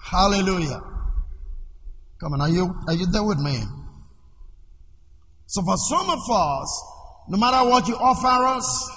Hallelujah. 0.01 0.81
Come 2.19 2.33
on, 2.33 2.41
are 2.41 2.49
you, 2.49 2.75
are 2.87 2.93
you 2.93 3.05
there 3.07 3.23
with 3.23 3.39
me? 3.39 3.59
So 5.49 5.63
for 5.63 5.77
some 5.77 6.07
of 6.11 6.19
us, 6.29 6.83
no 7.27 7.39
matter 7.39 7.67
what 7.67 7.87
you 7.87 7.95
offer 7.95 8.45
us, 8.45 8.91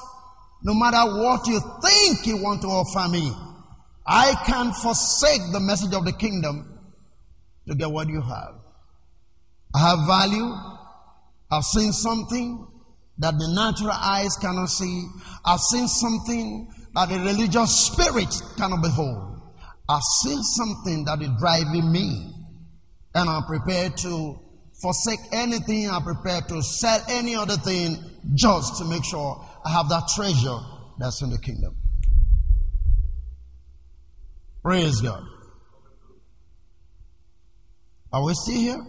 no 0.63 0.75
matter 0.75 1.11
what 1.19 1.47
you 1.47 1.59
think 1.83 2.27
you 2.27 2.43
want 2.43 2.61
to 2.61 2.69
offer 2.69 3.11
me, 3.11 3.33
I 4.07 4.35
can't 4.45 4.75
forsake 4.77 5.41
the 5.51 5.61
message 5.61 5.95
of 5.95 6.05
the 6.05 6.13
kingdom 6.13 6.79
to 7.69 7.75
get 7.75 7.91
what 7.91 8.09
you 8.09 8.21
have. 8.21 8.55
I 9.75 9.79
have 9.79 10.07
value. 10.07 10.53
I've 11.51 11.65
seen 11.65 11.91
something 11.91 12.67
that 13.17 13.33
the 13.39 13.49
natural 13.55 13.93
eyes 13.93 14.37
cannot 14.37 14.69
see. 14.69 15.07
I've 15.47 15.61
seen 15.61 15.89
something 15.89 16.69
that 16.95 17.09
the 17.09 17.19
religious 17.19 17.87
spirit 17.87 18.29
cannot 18.59 18.83
behold. 18.83 19.41
I've 19.89 20.03
seen 20.23 20.43
something 20.43 21.07
that 21.07 21.23
is 21.23 21.31
driving 21.39 21.91
me. 21.91 22.31
And 23.15 23.31
I'm 23.31 23.45
prepared 23.45 23.97
to 23.99 24.39
forsake 24.83 25.21
anything. 25.33 25.89
I'm 25.89 26.03
prepared 26.03 26.49
to 26.49 26.61
sell 26.63 27.01
any 27.09 27.37
other 27.37 27.57
thing 27.57 27.97
just 28.35 28.79
to 28.79 28.85
make 28.85 29.05
sure 29.05 29.47
I 29.65 29.71
have 29.71 29.89
that 29.89 30.09
treasure 30.15 30.59
that's 30.99 31.23
in 31.23 31.31
the 31.31 31.39
kingdom. 31.39 31.77
Praise 34.63 35.01
God. 35.01 35.25
Are 38.13 38.25
we 38.25 38.35
still 38.35 38.61
here? 38.61 38.85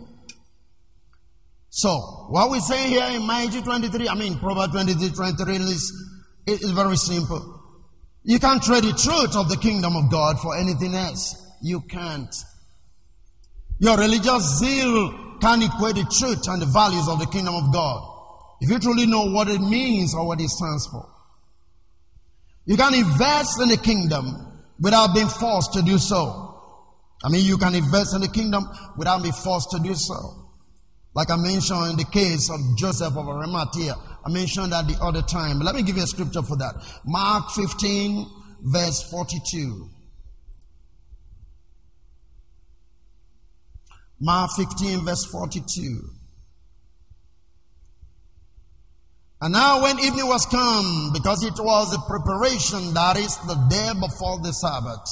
So, 1.69 1.97
what 2.29 2.51
we 2.51 2.59
say 2.59 2.87
here 2.87 3.05
in 3.15 3.25
Matthew 3.25 3.61
23, 3.61 4.09
I 4.09 4.15
mean, 4.15 4.37
Proverbs 4.37 4.73
23, 4.73 5.09
23 5.09 5.55
is, 5.55 6.09
is 6.45 6.71
very 6.71 6.97
simple. 6.97 7.61
You 8.23 8.39
can't 8.39 8.61
trade 8.61 8.83
the 8.83 8.93
truth 8.93 9.35
of 9.35 9.49
the 9.49 9.57
kingdom 9.57 9.95
of 9.95 10.11
God 10.11 10.39
for 10.39 10.55
anything 10.55 10.93
else. 10.93 11.35
You 11.61 11.81
can't. 11.81 12.33
Your 13.79 13.97
religious 13.97 14.59
zeal 14.59 15.32
can't 15.41 15.63
equate 15.63 15.95
the 15.95 16.05
truth 16.05 16.47
and 16.47 16.61
the 16.61 16.65
values 16.65 17.07
of 17.07 17.19
the 17.19 17.27
kingdom 17.27 17.55
of 17.55 17.73
God. 17.73 18.09
If 18.61 18.69
you 18.69 18.79
truly 18.79 19.05
know 19.05 19.25
what 19.31 19.49
it 19.49 19.59
means 19.59 20.15
or 20.15 20.25
what 20.25 20.39
it 20.39 20.49
stands 20.49 20.87
for. 20.87 21.09
You 22.65 22.77
can 22.77 22.93
invest 22.93 23.59
in 23.61 23.69
the 23.69 23.77
kingdom 23.77 24.25
without 24.79 25.13
being 25.13 25.27
forced 25.27 25.73
to 25.73 25.81
do 25.81 25.97
so. 25.97 26.49
I 27.23 27.29
mean, 27.29 27.45
you 27.45 27.57
can 27.57 27.75
invest 27.75 28.15
in 28.15 28.21
the 28.21 28.27
kingdom 28.27 28.67
without 28.97 29.21
being 29.21 29.33
forced 29.33 29.71
to 29.71 29.79
do 29.79 29.95
so. 29.95 30.43
Like 31.15 31.29
I 31.29 31.35
mentioned 31.35 31.91
in 31.91 31.97
the 31.97 32.05
case 32.05 32.49
of 32.49 32.59
Joseph 32.77 33.15
of 33.15 33.27
Arimathea. 33.27 33.95
I 34.25 34.29
mentioned 34.31 34.71
that 34.71 34.87
the 34.87 34.97
other 35.01 35.21
time. 35.21 35.59
Let 35.59 35.75
me 35.75 35.83
give 35.83 35.97
you 35.97 36.03
a 36.03 36.07
scripture 36.07 36.41
for 36.41 36.57
that. 36.57 36.73
Mark 37.05 37.51
15, 37.51 38.25
verse 38.61 39.03
42. 39.11 39.89
Mark 44.23 44.51
15, 44.55 45.03
verse 45.03 45.25
42. 45.25 45.99
And 49.41 49.51
now 49.51 49.83
when 49.83 49.99
evening 49.99 50.27
was 50.27 50.45
come, 50.45 51.11
because 51.13 51.43
it 51.43 51.59
was 51.59 51.91
the 51.91 51.99
preparation, 52.07 52.93
that 52.93 53.17
is 53.17 53.35
the 53.39 53.55
day 53.69 53.91
before 53.99 54.39
the 54.39 54.53
Sabbath. 54.53 55.03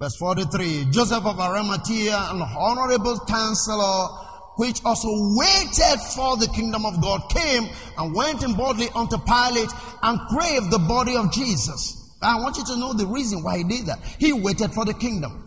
Verse 0.00 0.16
43, 0.16 0.86
Joseph 0.92 1.26
of 1.26 1.38
Arimathea, 1.38 2.16
an 2.16 2.40
honorable 2.40 3.20
counselor, 3.28 4.08
which 4.56 4.82
also 4.86 5.10
waited 5.36 6.00
for 6.16 6.38
the 6.38 6.48
kingdom 6.54 6.86
of 6.86 7.02
God, 7.02 7.20
came 7.28 7.68
and 7.98 8.14
went 8.14 8.42
in 8.42 8.54
boldly 8.54 8.88
unto 8.94 9.18
Pilate 9.18 9.68
and 10.02 10.18
craved 10.30 10.70
the 10.70 10.78
body 10.88 11.16
of 11.16 11.30
Jesus. 11.30 12.16
I 12.22 12.40
want 12.40 12.56
you 12.56 12.64
to 12.64 12.78
know 12.78 12.94
the 12.94 13.04
reason 13.04 13.42
why 13.42 13.58
he 13.58 13.64
did 13.64 13.84
that. 13.86 13.98
He 14.18 14.32
waited 14.32 14.72
for 14.72 14.86
the 14.86 14.94
kingdom. 14.94 15.41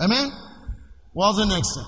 Amen? 0.00 0.30
What's 1.12 1.38
the 1.38 1.46
next 1.46 1.74
thing? 1.74 1.86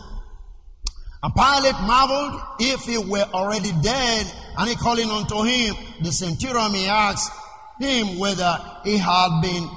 And 1.22 1.34
Pilate 1.34 1.80
marveled 1.86 2.40
if 2.58 2.80
he 2.82 2.98
were 2.98 3.26
already 3.34 3.72
dead, 3.82 4.26
and 4.58 4.68
he 4.68 4.74
calling 4.74 5.10
unto 5.10 5.42
him 5.42 5.74
the 6.02 6.10
centurion, 6.10 6.72
he 6.72 6.86
asked 6.86 7.30
him 7.78 8.18
whether 8.18 8.58
he 8.84 8.96
had 8.96 9.40
been 9.42 9.68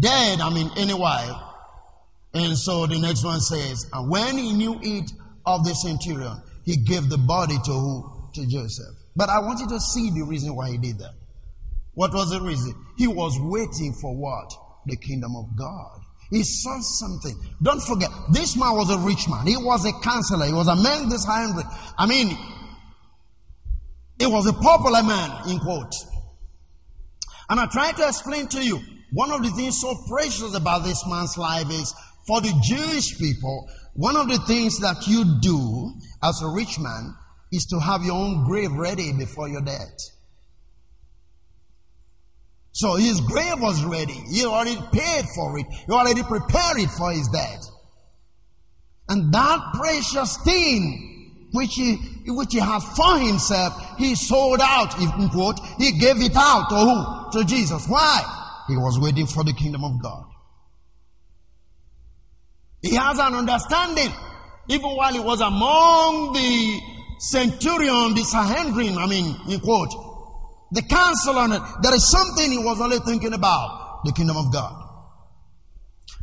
dead, 0.00 0.40
I 0.40 0.50
mean, 0.52 0.70
any 0.76 0.94
while. 0.94 1.50
And 2.34 2.56
so 2.56 2.86
the 2.86 2.98
next 2.98 3.24
one 3.24 3.40
says, 3.40 3.86
and 3.92 4.10
when 4.10 4.38
he 4.38 4.52
knew 4.52 4.78
it 4.82 5.10
of 5.44 5.64
the 5.64 5.74
centurion, 5.74 6.40
he 6.64 6.76
gave 6.76 7.10
the 7.10 7.18
body 7.18 7.56
to 7.64 7.72
who? 7.72 8.30
To 8.34 8.46
Joseph. 8.46 8.96
But 9.14 9.28
I 9.28 9.40
want 9.40 9.60
you 9.60 9.68
to 9.68 9.80
see 9.80 10.10
the 10.10 10.22
reason 10.22 10.56
why 10.56 10.70
he 10.70 10.78
did 10.78 10.98
that. 11.00 11.12
What 11.94 12.14
was 12.14 12.30
the 12.30 12.40
reason? 12.40 12.74
He 12.96 13.06
was 13.06 13.38
waiting 13.38 13.92
for 14.00 14.16
what? 14.16 14.50
The 14.86 14.96
kingdom 14.96 15.36
of 15.36 15.54
God. 15.56 16.00
He 16.32 16.42
saw 16.44 16.80
something. 16.80 17.38
Don't 17.62 17.82
forget, 17.82 18.08
this 18.32 18.56
man 18.56 18.74
was 18.74 18.90
a 18.90 18.98
rich 18.98 19.28
man. 19.28 19.46
He 19.46 19.56
was 19.56 19.84
a 19.84 19.92
counselor. 20.00 20.46
He 20.46 20.54
was 20.54 20.66
among 20.66 21.10
this 21.10 21.26
hundred. 21.26 21.66
I 21.98 22.06
mean, 22.06 22.36
he 24.18 24.26
was 24.26 24.46
a 24.46 24.54
popular 24.54 25.02
man, 25.02 25.50
in 25.50 25.58
quote. 25.58 25.92
And 27.50 27.60
I 27.60 27.66
try 27.66 27.92
to 27.92 28.08
explain 28.08 28.48
to 28.48 28.64
you, 28.64 28.80
one 29.12 29.30
of 29.30 29.42
the 29.42 29.50
things 29.50 29.78
so 29.78 29.94
precious 30.08 30.56
about 30.56 30.84
this 30.84 31.06
man's 31.06 31.36
life 31.36 31.70
is 31.70 31.94
for 32.26 32.40
the 32.40 32.58
Jewish 32.64 33.18
people, 33.18 33.68
one 33.92 34.16
of 34.16 34.28
the 34.28 34.38
things 34.46 34.78
that 34.78 35.06
you 35.06 35.38
do 35.42 35.92
as 36.22 36.40
a 36.40 36.48
rich 36.48 36.78
man 36.78 37.14
is 37.52 37.66
to 37.66 37.78
have 37.78 38.04
your 38.04 38.14
own 38.14 38.44
grave 38.44 38.72
ready 38.72 39.12
before 39.12 39.50
your 39.50 39.60
death. 39.60 39.98
So 42.72 42.94
his 42.94 43.20
grave 43.20 43.60
was 43.60 43.84
ready. 43.84 44.14
He 44.30 44.44
already 44.44 44.76
paid 44.92 45.24
for 45.36 45.58
it. 45.58 45.66
He 45.86 45.92
already 45.92 46.22
prepared 46.22 46.78
it 46.78 46.90
for 46.90 47.12
his 47.12 47.28
death. 47.28 47.68
And 49.08 49.32
that 49.32 49.72
precious 49.74 50.38
thing 50.38 51.48
which 51.52 51.74
he, 51.74 51.96
which 52.26 52.52
he 52.52 52.60
had 52.60 52.80
for 52.80 53.18
himself, 53.18 53.74
he 53.98 54.14
sold 54.14 54.60
out, 54.62 54.98
in 54.98 55.28
quote, 55.28 55.60
he 55.78 55.92
gave 55.92 56.20
it 56.22 56.34
out 56.34 56.70
to 56.70 56.76
who? 56.76 57.38
To 57.38 57.44
Jesus. 57.44 57.86
Why? 57.86 58.64
He 58.68 58.76
was 58.76 58.98
waiting 58.98 59.26
for 59.26 59.44
the 59.44 59.52
kingdom 59.52 59.84
of 59.84 60.02
God. 60.02 60.24
He 62.80 62.94
has 62.96 63.18
an 63.18 63.34
understanding. 63.34 64.12
Even 64.68 64.90
while 64.90 65.12
he 65.12 65.20
was 65.20 65.40
among 65.40 66.32
the 66.32 66.80
centurion, 67.18 68.14
the 68.14 68.22
Sanhedrin, 68.24 68.96
I 68.96 69.06
mean, 69.06 69.36
in 69.48 69.60
quote, 69.60 69.90
the 70.72 70.82
council 70.82 71.38
on 71.38 71.52
it, 71.52 71.62
there 71.82 71.94
is 71.94 72.10
something 72.10 72.50
he 72.50 72.58
was 72.58 72.80
only 72.80 72.98
thinking 73.00 73.34
about 73.34 74.00
the 74.04 74.12
kingdom 74.12 74.36
of 74.36 74.52
God. 74.52 74.82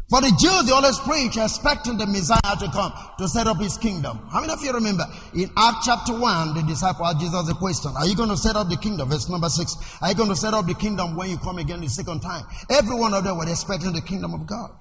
For 0.10 0.22
the 0.22 0.34
Jews, 0.42 0.66
they 0.66 0.74
always 0.74 0.98
preach 1.06 1.38
expecting 1.38 2.00
the 2.00 2.08
Messiah 2.08 2.58
to 2.58 2.68
come 2.74 2.92
to 3.20 3.28
set 3.28 3.46
up 3.46 3.62
his 3.62 3.78
kingdom. 3.78 4.18
How 4.32 4.42
many 4.42 4.54
of 4.54 4.64
you 4.64 4.74
remember? 4.74 5.06
In 5.36 5.52
Acts 5.56 5.86
chapter 5.86 6.18
1, 6.18 6.56
the 6.56 6.64
disciple 6.64 7.06
asked 7.06 7.20
Jesus 7.20 7.46
the 7.46 7.54
question, 7.54 7.94
Are 7.96 8.08
you 8.08 8.16
going 8.16 8.30
to 8.30 8.38
set 8.38 8.56
up 8.56 8.70
the 8.70 8.78
kingdom? 8.78 9.08
Verse 9.08 9.30
number 9.30 9.50
6. 9.50 10.02
Are 10.02 10.10
you 10.10 10.16
going 10.16 10.30
to 10.30 10.36
set 10.36 10.56
up 10.56 10.66
the 10.66 10.74
kingdom 10.74 11.16
when 11.16 11.30
you 11.30 11.38
come 11.38 11.60
again 11.60 11.82
the 11.82 11.90
second 11.90 12.22
time? 12.22 12.44
Every 12.72 12.96
one 12.96 13.14
of 13.14 13.24
them 13.24 13.38
were 13.38 13.48
expecting 13.48 13.94
the 13.94 14.02
kingdom 14.02 14.34
of 14.34 14.48
God. 14.48 14.72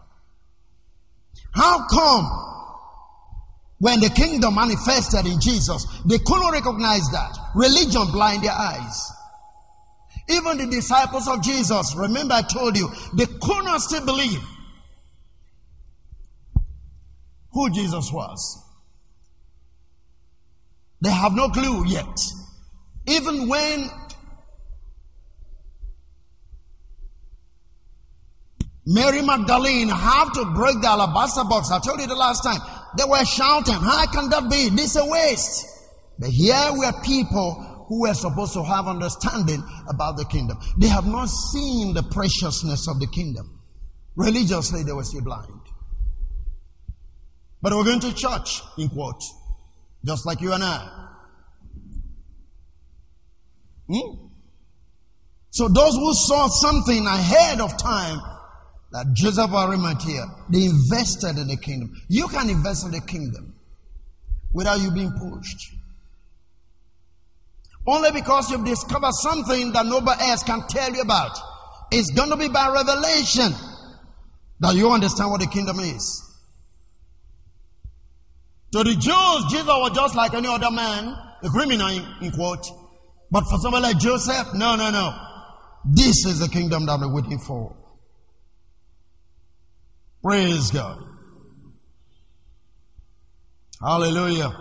How 1.52 1.87
come 1.88 2.24
when 3.81 4.00
the 4.00 4.09
kingdom 4.09 4.54
manifested 4.54 5.26
in 5.26 5.42
Jesus, 5.42 5.85
they 6.07 6.18
couldn't 6.24 6.52
recognize 6.52 7.04
that? 7.12 7.37
Religion 7.54 8.11
blind 8.12 8.44
their 8.44 8.52
eyes. 8.52 9.12
Even 10.28 10.58
the 10.58 10.66
disciples 10.66 11.26
of 11.26 11.42
Jesus, 11.42 11.94
remember 11.96 12.34
I 12.34 12.42
told 12.42 12.76
you, 12.76 12.90
they 13.14 13.26
could 13.26 13.64
not 13.64 13.80
still 13.80 14.04
believe 14.04 14.42
who 17.52 17.70
Jesus 17.70 18.12
was. 18.12 18.62
They 21.00 21.10
have 21.10 21.32
no 21.32 21.48
clue 21.48 21.86
yet. 21.86 22.18
Even 23.06 23.48
when 23.48 23.88
Mary 28.90 29.20
Magdalene 29.20 29.90
have 29.90 30.32
to 30.32 30.46
break 30.54 30.80
the 30.80 30.88
alabaster 30.88 31.44
box. 31.44 31.70
I 31.70 31.78
told 31.78 32.00
you 32.00 32.06
the 32.06 32.14
last 32.14 32.42
time. 32.42 32.58
They 32.96 33.04
were 33.04 33.22
shouting, 33.22 33.74
How 33.74 34.06
can 34.06 34.30
that 34.30 34.48
be? 34.50 34.70
This 34.70 34.92
is 34.92 34.96
a 34.96 35.04
waste. 35.04 35.66
But 36.18 36.30
here 36.30 36.70
were 36.72 36.92
people 37.04 37.67
who 37.88 38.03
were 38.03 38.14
supposed 38.14 38.53
to 38.53 38.62
have 38.62 38.87
understanding 38.87 39.64
about 39.88 40.16
the 40.16 40.24
kingdom. 40.27 40.59
They 40.77 40.88
have 40.88 41.07
not 41.07 41.27
seen 41.27 41.94
the 41.94 42.03
preciousness 42.03 42.87
of 42.88 43.01
the 43.01 43.07
kingdom. 43.07 43.61
Religiously, 44.14 44.83
they 44.83 44.92
were 44.92 45.05
still 45.05 45.22
blind. 45.22 45.53
But 47.62 47.72
we're 47.72 47.85
going 47.85 48.01
to 48.01 48.14
church, 48.14 48.62
in 48.77 48.88
quote, 48.90 49.22
just 50.05 50.27
like 50.27 50.40
you 50.40 50.53
and 50.53 50.62
I. 50.62 51.09
Hmm? 53.88 54.27
So 55.51 55.68
those 55.68 55.94
who 55.94 56.12
saw 56.14 56.46
something 56.48 57.07
ahead 57.07 57.61
of 57.61 57.77
time, 57.79 58.20
that 58.92 59.07
Joseph 59.12 59.51
Arimathea, 59.51 60.24
they 60.51 60.64
invested 60.64 61.38
in 61.38 61.48
the 61.48 61.57
kingdom. 61.57 61.92
You 62.09 62.29
can 62.29 62.48
invest 62.48 62.85
in 62.85 62.92
the 62.92 63.01
kingdom 63.01 63.55
without 64.53 64.81
you 64.81 64.90
being 64.90 65.12
pushed. 65.12 65.74
Only 67.90 68.12
because 68.12 68.51
you've 68.51 68.66
discovered 68.66 69.14
something 69.14 69.72
that 69.72 69.87
nobody 69.87 70.22
else 70.24 70.42
can 70.42 70.61
tell 70.68 70.92
you 70.92 71.01
about. 71.01 71.33
It's 71.90 72.11
going 72.11 72.29
to 72.29 72.37
be 72.37 72.48
by 72.48 72.68
revelation 72.68 73.51
that 74.61 74.74
you 74.74 74.90
understand 74.90 75.31
what 75.31 75.40
the 75.40 75.46
kingdom 75.46 75.81
is. 75.81 76.24
To 78.72 78.85
the 78.85 78.90
Jews, 78.90 79.51
Jesus 79.51 79.66
was 79.66 79.92
just 79.94 80.14
like 80.14 80.35
any 80.35 80.48
other 80.48 80.70
man, 80.70 81.16
a 81.42 81.48
criminal 81.48 81.88
in, 81.88 82.05
in 82.20 82.31
quote. 82.33 82.66
But 83.31 83.44
for 83.44 83.57
somebody 83.57 83.85
like 83.85 83.98
Joseph, 83.98 84.48
no, 84.53 84.77
no, 84.77 84.90
no. 84.90 85.11
This 85.87 86.27
is 86.27 86.40
the 86.40 86.48
kingdom 86.48 86.85
that 86.85 86.98
we're 87.01 87.14
waiting 87.14 87.38
for. 87.38 87.74
Praise 90.22 90.70
God. 90.70 90.98
Hallelujah. 93.81 94.53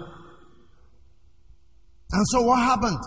And 2.09 2.25
so 2.29 2.43
what 2.43 2.59
happened? 2.59 2.99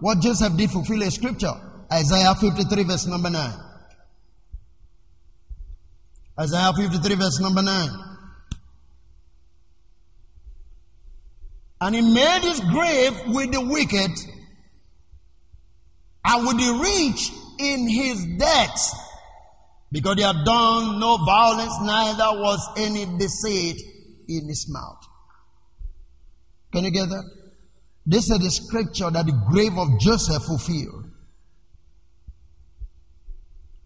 What 0.00 0.20
Joseph 0.20 0.56
did 0.56 0.70
fulfill 0.70 1.02
a 1.02 1.10
scripture. 1.10 1.52
Isaiah 1.92 2.34
53 2.34 2.84
verse 2.84 3.06
number 3.06 3.30
9. 3.30 3.52
Isaiah 6.40 6.72
53 6.72 7.14
verse 7.16 7.40
number 7.40 7.62
9. 7.62 7.88
And 11.82 11.94
he 11.94 12.02
made 12.02 12.40
his 12.42 12.60
grave 12.60 13.12
with 13.28 13.52
the 13.52 13.60
wicked 13.60 14.10
and 16.24 16.46
with 16.46 16.58
the 16.58 16.78
rich 16.82 17.30
in 17.58 17.88
his 17.88 18.24
death 18.38 18.92
because 19.92 20.14
he 20.16 20.22
had 20.22 20.44
done 20.44 21.00
no 21.00 21.18
violence, 21.24 21.74
neither 21.82 22.38
was 22.40 22.60
any 22.76 23.06
deceit 23.18 23.80
in 24.28 24.46
his 24.46 24.66
mouth. 24.70 25.04
Can 26.72 26.84
you 26.84 26.90
get 26.90 27.08
that? 27.08 27.39
This 28.06 28.30
is 28.30 28.38
the 28.38 28.50
scripture 28.50 29.10
that 29.10 29.26
the 29.26 29.40
grave 29.50 29.76
of 29.76 30.00
Joseph 30.00 30.42
fulfilled. 30.44 31.10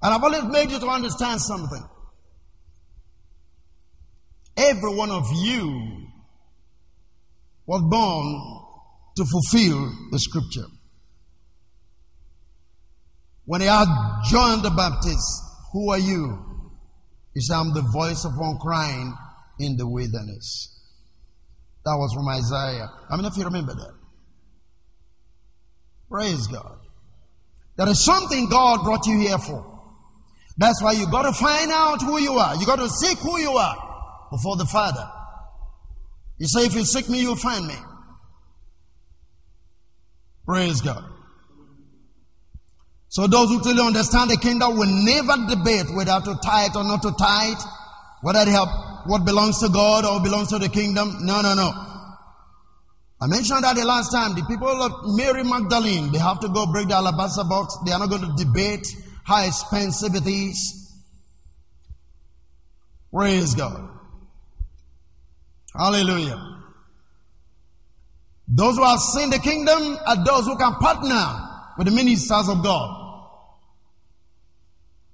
And 0.02 0.14
I've 0.14 0.22
always 0.22 0.44
made 0.44 0.70
you 0.70 0.78
to 0.78 0.86
understand 0.86 1.40
something. 1.40 1.82
Every 4.56 4.94
one 4.94 5.10
of 5.10 5.24
you 5.34 6.06
was 7.66 7.82
born 7.90 8.64
to 9.16 9.24
fulfill 9.24 9.92
the 10.10 10.18
scripture. 10.18 10.66
When 13.46 13.60
he 13.60 13.66
had 13.66 13.86
John 14.30 14.62
the 14.62 14.70
Baptist, 14.70 15.42
who 15.72 15.90
are 15.90 15.98
you? 15.98 16.38
He 17.34 17.40
said, 17.40 17.56
I'm 17.56 17.74
the 17.74 17.84
voice 17.92 18.24
of 18.24 18.32
one 18.36 18.58
crying 18.58 19.14
in 19.58 19.76
the 19.76 19.88
wilderness. 19.88 20.70
That 21.84 21.96
was 21.96 22.14
from 22.14 22.28
Isaiah. 22.28 22.88
I 23.10 23.16
mean, 23.16 23.26
if 23.26 23.36
you 23.36 23.44
remember 23.44 23.74
that. 23.74 24.03
Praise 26.14 26.46
God. 26.46 26.78
There 27.76 27.88
is 27.88 28.04
something 28.04 28.48
God 28.48 28.84
brought 28.84 29.04
you 29.04 29.18
here 29.18 29.36
for. 29.36 29.66
That's 30.56 30.80
why 30.80 30.92
you 30.92 31.10
got 31.10 31.22
to 31.22 31.32
find 31.32 31.72
out 31.72 32.02
who 32.02 32.20
you 32.20 32.34
are. 32.34 32.54
You 32.54 32.64
got 32.66 32.78
to 32.78 32.88
seek 32.88 33.18
who 33.18 33.36
you 33.40 33.50
are 33.50 34.28
before 34.30 34.56
the 34.56 34.64
Father. 34.64 35.04
You 36.38 36.46
say, 36.46 36.66
if 36.66 36.74
you 36.74 36.84
seek 36.84 37.08
me, 37.08 37.20
you'll 37.20 37.34
find 37.34 37.66
me. 37.66 37.74
Praise 40.46 40.80
God. 40.80 41.02
So 43.08 43.26
those 43.26 43.48
who 43.48 43.60
truly 43.60 43.84
understand 43.84 44.30
the 44.30 44.36
kingdom 44.36 44.78
will 44.78 44.86
never 44.86 45.34
debate 45.52 45.86
whether 45.96 46.20
to 46.20 46.38
tithe 46.44 46.76
or 46.76 46.84
not 46.84 47.02
to 47.02 47.10
tithe, 47.18 47.58
whether 48.22 48.44
they 48.44 48.52
have 48.52 48.68
what 49.06 49.24
belongs 49.24 49.58
to 49.62 49.68
God 49.68 50.04
or 50.04 50.22
belongs 50.22 50.50
to 50.50 50.60
the 50.60 50.68
kingdom. 50.68 51.26
No, 51.26 51.42
no, 51.42 51.54
no. 51.54 51.93
I 53.20 53.26
mentioned 53.26 53.64
that 53.64 53.76
the 53.76 53.84
last 53.84 54.12
time. 54.12 54.34
The 54.34 54.42
people 54.42 54.68
of 54.68 54.92
Mary 55.16 55.44
Magdalene, 55.44 56.12
they 56.12 56.18
have 56.18 56.40
to 56.40 56.48
go 56.48 56.66
break 56.66 56.88
the 56.88 56.94
alabaster 56.94 57.44
box. 57.44 57.76
They 57.86 57.92
are 57.92 57.98
not 57.98 58.10
going 58.10 58.22
to 58.22 58.44
debate 58.44 58.86
how 59.24 59.46
expensive 59.46 60.14
it 60.14 60.26
is. 60.26 60.92
Praise 63.12 63.54
God. 63.54 63.88
Hallelujah. 65.76 66.54
Those 68.46 68.76
who 68.76 68.84
have 68.84 69.00
seen 69.00 69.30
the 69.30 69.38
kingdom 69.38 69.96
are 70.06 70.24
those 70.24 70.44
who 70.44 70.56
can 70.58 70.74
partner 70.74 71.50
with 71.78 71.86
the 71.86 71.92
ministers 71.92 72.48
of 72.48 72.62
God. 72.62 73.00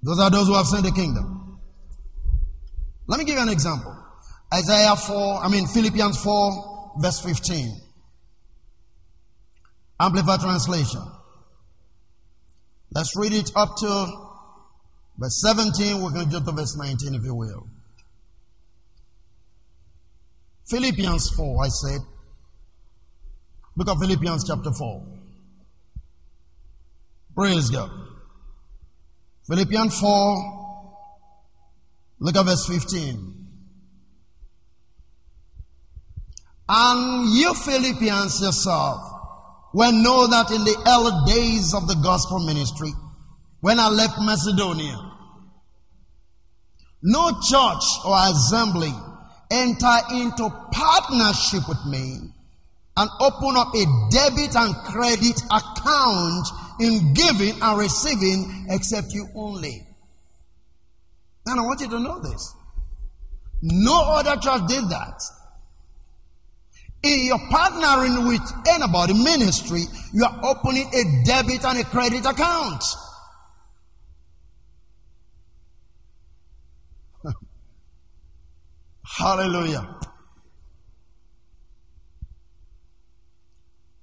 Those 0.03 0.19
are 0.19 0.29
those 0.29 0.47
who 0.47 0.55
have 0.55 0.65
seen 0.65 0.83
the 0.83 0.91
kingdom. 0.91 1.59
Let 3.07 3.19
me 3.19 3.25
give 3.25 3.35
you 3.35 3.41
an 3.41 3.49
example. 3.49 3.95
Isaiah 4.53 4.95
4, 4.95 5.43
I 5.43 5.47
mean 5.47 5.67
Philippians 5.67 6.21
4, 6.23 6.93
verse 6.99 7.21
15. 7.21 7.81
Amplified 10.01 10.39
translation. 10.39 11.03
Let's 12.91 13.15
read 13.15 13.33
it 13.33 13.51
up 13.55 13.77
to 13.77 14.07
verse 15.15 15.41
17. 15.45 16.01
We 16.01 16.11
can 16.11 16.31
jump 16.31 16.45
to 16.47 16.51
verse 16.53 16.75
19 16.75 17.13
if 17.13 17.23
you 17.23 17.35
will. 17.35 17.67
Philippians 20.71 21.29
4, 21.37 21.63
I 21.63 21.67
said. 21.67 22.01
Book 23.77 23.89
of 23.89 23.99
Philippians 23.99 24.47
chapter 24.47 24.71
4. 24.73 25.03
Praise 27.35 27.69
God. 27.69 27.91
Philippians 29.47 29.99
4, 29.99 30.97
look 32.21 32.35
at 32.35 32.45
verse 32.45 32.65
15. 32.65 33.35
And 36.69 37.29
you 37.35 37.53
Philippians 37.53 38.41
yourself 38.41 39.10
will 39.73 39.91
know 39.91 40.27
that 40.27 40.51
in 40.51 40.63
the 40.63 40.75
early 40.87 41.33
days 41.33 41.73
of 41.73 41.87
the 41.87 41.95
gospel 42.03 42.39
ministry, 42.39 42.91
when 43.61 43.79
I 43.79 43.89
left 43.89 44.15
Macedonia, 44.19 44.97
no 47.03 47.31
church 47.31 47.83
or 48.05 48.15
assembly 48.29 48.91
enter 49.49 49.97
into 50.13 50.49
partnership 50.71 51.67
with 51.67 51.83
me 51.87 52.19
and 52.97 53.09
open 53.19 53.55
up 53.55 53.73
a 53.73 53.85
debit 54.11 54.55
and 54.55 54.75
credit 54.85 55.41
account 55.51 56.47
in 56.79 57.13
giving 57.13 57.61
and 57.61 57.79
receiving 57.79 58.67
except 58.69 59.13
you 59.13 59.27
only. 59.35 59.87
And 61.45 61.59
I 61.59 61.63
want 61.63 61.81
you 61.81 61.89
to 61.89 61.99
know 61.99 62.19
this. 62.19 62.53
No 63.61 64.13
other 64.13 64.39
church 64.39 64.67
did 64.67 64.89
that. 64.89 65.21
In 67.03 67.25
your 67.25 67.39
partnering 67.49 68.27
with 68.27 68.41
anybody 68.67 69.13
ministry, 69.13 69.85
you 70.13 70.23
are 70.23 70.39
opening 70.43 70.87
a 70.93 71.23
debit 71.25 71.65
and 71.65 71.79
a 71.79 71.83
credit 71.83 72.25
account. 72.25 72.83
Hallelujah. 79.17 79.97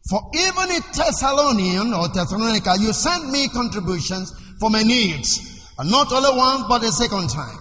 For 0.09 0.31
even 0.35 0.71
in 0.73 0.83
Thessalonian 0.93 1.93
or 1.93 2.09
Thessalonica, 2.09 2.77
you 2.81 2.93
sent 2.93 3.31
me 3.31 3.47
contributions 3.49 4.33
for 4.59 4.71
my 4.71 4.83
needs. 4.83 5.69
And 5.79 5.89
not 5.91 6.11
only 6.11 6.37
once, 6.37 6.65
but 6.69 6.83
a 6.83 6.91
second 6.91 7.29
time. 7.29 7.59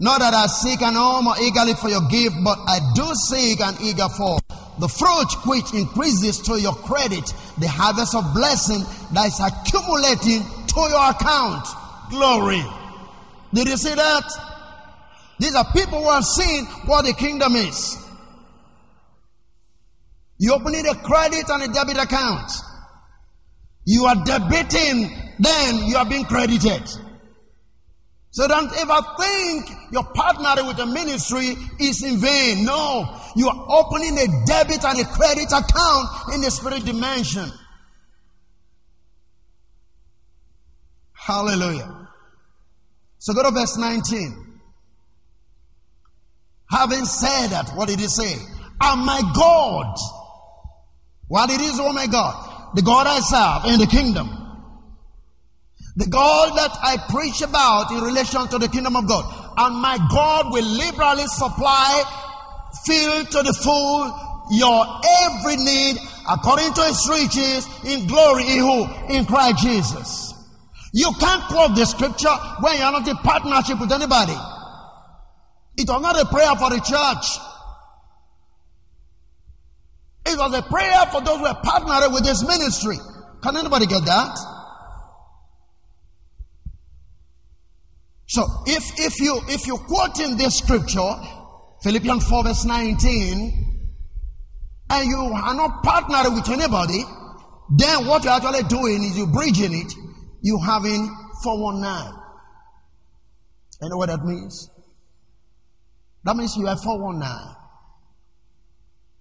Not 0.00 0.20
that 0.20 0.34
I 0.34 0.46
seek 0.46 0.82
an 0.82 0.96
arm 0.96 1.28
or 1.28 1.36
eagerly 1.40 1.72
for 1.74 1.88
your 1.88 2.06
gift, 2.10 2.36
but 2.44 2.58
I 2.66 2.80
do 2.94 3.14
seek 3.14 3.60
and 3.60 3.80
eager 3.80 4.08
for 4.08 4.38
the 4.78 4.88
fruit 4.88 5.30
which 5.46 5.72
increases 5.72 6.40
to 6.42 6.60
your 6.60 6.74
credit, 6.74 7.32
the 7.58 7.68
harvest 7.68 8.14
of 8.14 8.34
blessing 8.34 8.82
that 9.12 9.26
is 9.26 9.40
accumulating 9.40 10.42
to 10.66 10.80
your 10.90 11.10
account. 11.10 11.66
Glory. 12.10 12.62
Did 13.52 13.68
you 13.68 13.76
see 13.76 13.94
that? 13.94 14.24
These 15.38 15.54
are 15.54 15.64
people 15.72 16.02
who 16.02 16.10
have 16.10 16.24
seen 16.24 16.66
what 16.86 17.04
the 17.04 17.12
kingdom 17.12 17.54
is. 17.56 17.96
You 20.38 20.54
open 20.54 20.74
it 20.74 20.86
a 20.86 20.94
credit 20.96 21.48
and 21.48 21.62
a 21.62 21.68
debit 21.72 21.96
account. 21.96 22.50
You 23.84 24.06
are 24.06 24.16
debiting, 24.16 25.10
then 25.38 25.86
you 25.86 25.96
are 25.96 26.08
being 26.08 26.24
credited. 26.24 26.82
So 28.34 28.48
don't 28.48 28.72
ever 28.78 29.00
think 29.20 29.70
your 29.92 30.02
partnering 30.02 30.66
with 30.66 30.80
a 30.80 30.86
ministry 30.86 31.54
is 31.78 32.02
in 32.02 32.18
vain. 32.18 32.64
No, 32.64 33.20
you 33.36 33.48
are 33.48 33.66
opening 33.68 34.18
a 34.18 34.26
debit 34.44 34.84
and 34.84 34.98
a 34.98 35.04
credit 35.04 35.52
account 35.52 36.34
in 36.34 36.40
the 36.40 36.50
spirit 36.50 36.84
dimension. 36.84 37.48
Hallelujah. 41.12 42.08
So 43.18 43.34
go 43.34 43.44
to 43.44 43.52
verse 43.52 43.76
19. 43.76 44.60
Having 46.70 47.04
said 47.04 47.46
that, 47.50 47.70
what 47.76 47.88
did 47.88 48.00
he 48.00 48.08
say? 48.08 48.34
And 48.80 49.06
my 49.06 49.20
God 49.36 49.96
what 51.28 51.50
it 51.50 51.60
is, 51.60 51.78
oh 51.78 51.92
my 51.92 52.08
God, 52.08 52.74
the 52.74 52.82
God 52.82 53.06
I 53.06 53.20
serve 53.20 53.72
in 53.72 53.78
the 53.78 53.86
kingdom 53.86 54.43
The 55.96 56.06
God 56.06 56.58
that 56.58 56.76
I 56.82 56.96
preach 57.08 57.40
about 57.42 57.92
in 57.92 58.00
relation 58.02 58.46
to 58.48 58.58
the 58.58 58.68
kingdom 58.68 58.96
of 58.96 59.06
God. 59.06 59.24
And 59.56 59.76
my 59.76 59.96
God 60.10 60.52
will 60.52 60.64
liberally 60.64 61.26
supply, 61.26 62.02
fill 62.84 63.24
to 63.24 63.42
the 63.42 63.52
full 63.52 64.10
your 64.50 64.84
every 65.22 65.56
need 65.56 65.96
according 66.28 66.72
to 66.74 66.82
his 66.82 67.08
riches 67.08 67.68
in 67.84 68.06
glory 68.06 68.42
in 68.42 68.58
who? 68.58 68.86
In 69.08 69.24
Christ 69.24 69.62
Jesus. 69.62 70.34
You 70.92 71.12
can't 71.18 71.42
quote 71.44 71.74
the 71.74 71.84
scripture 71.84 72.34
when 72.60 72.78
you're 72.78 72.92
not 72.92 73.06
in 73.06 73.16
partnership 73.16 73.80
with 73.80 73.92
anybody. 73.92 74.36
It 75.76 75.88
was 75.88 76.02
not 76.02 76.20
a 76.20 76.26
prayer 76.26 76.54
for 76.56 76.70
the 76.70 76.78
church. 76.78 77.26
It 80.26 80.38
was 80.38 80.54
a 80.54 80.62
prayer 80.62 81.06
for 81.10 81.20
those 81.20 81.38
who 81.38 81.46
are 81.46 81.60
partnered 81.62 82.12
with 82.12 82.24
this 82.24 82.46
ministry. 82.46 82.96
Can 83.42 83.56
anybody 83.56 83.86
get 83.86 84.04
that? 84.04 84.53
So 88.26 88.44
if 88.66 88.98
if 88.98 89.20
you 89.20 89.40
if 89.48 89.66
you 89.66 89.76
quote 89.76 90.18
in 90.20 90.36
this 90.36 90.58
scripture, 90.58 91.14
Philippians 91.82 92.26
4 92.28 92.44
verse 92.44 92.64
19, 92.64 93.86
and 94.90 95.06
you 95.06 95.16
are 95.16 95.54
not 95.54 95.82
partnering 95.82 96.34
with 96.34 96.48
anybody, 96.48 97.02
then 97.70 98.06
what 98.06 98.24
you're 98.24 98.32
actually 98.32 98.62
doing 98.68 99.02
is 99.02 99.16
you 99.18 99.26
bridging 99.26 99.74
it 99.74 99.92
you 100.44 100.58
having 100.58 101.08
419. 101.42 102.12
You 103.80 103.88
know 103.88 103.96
what 103.96 104.10
that 104.10 104.22
means? 104.24 104.70
That 106.24 106.36
means 106.36 106.54
you 106.56 106.66
have 106.66 106.82
419. 106.82 107.56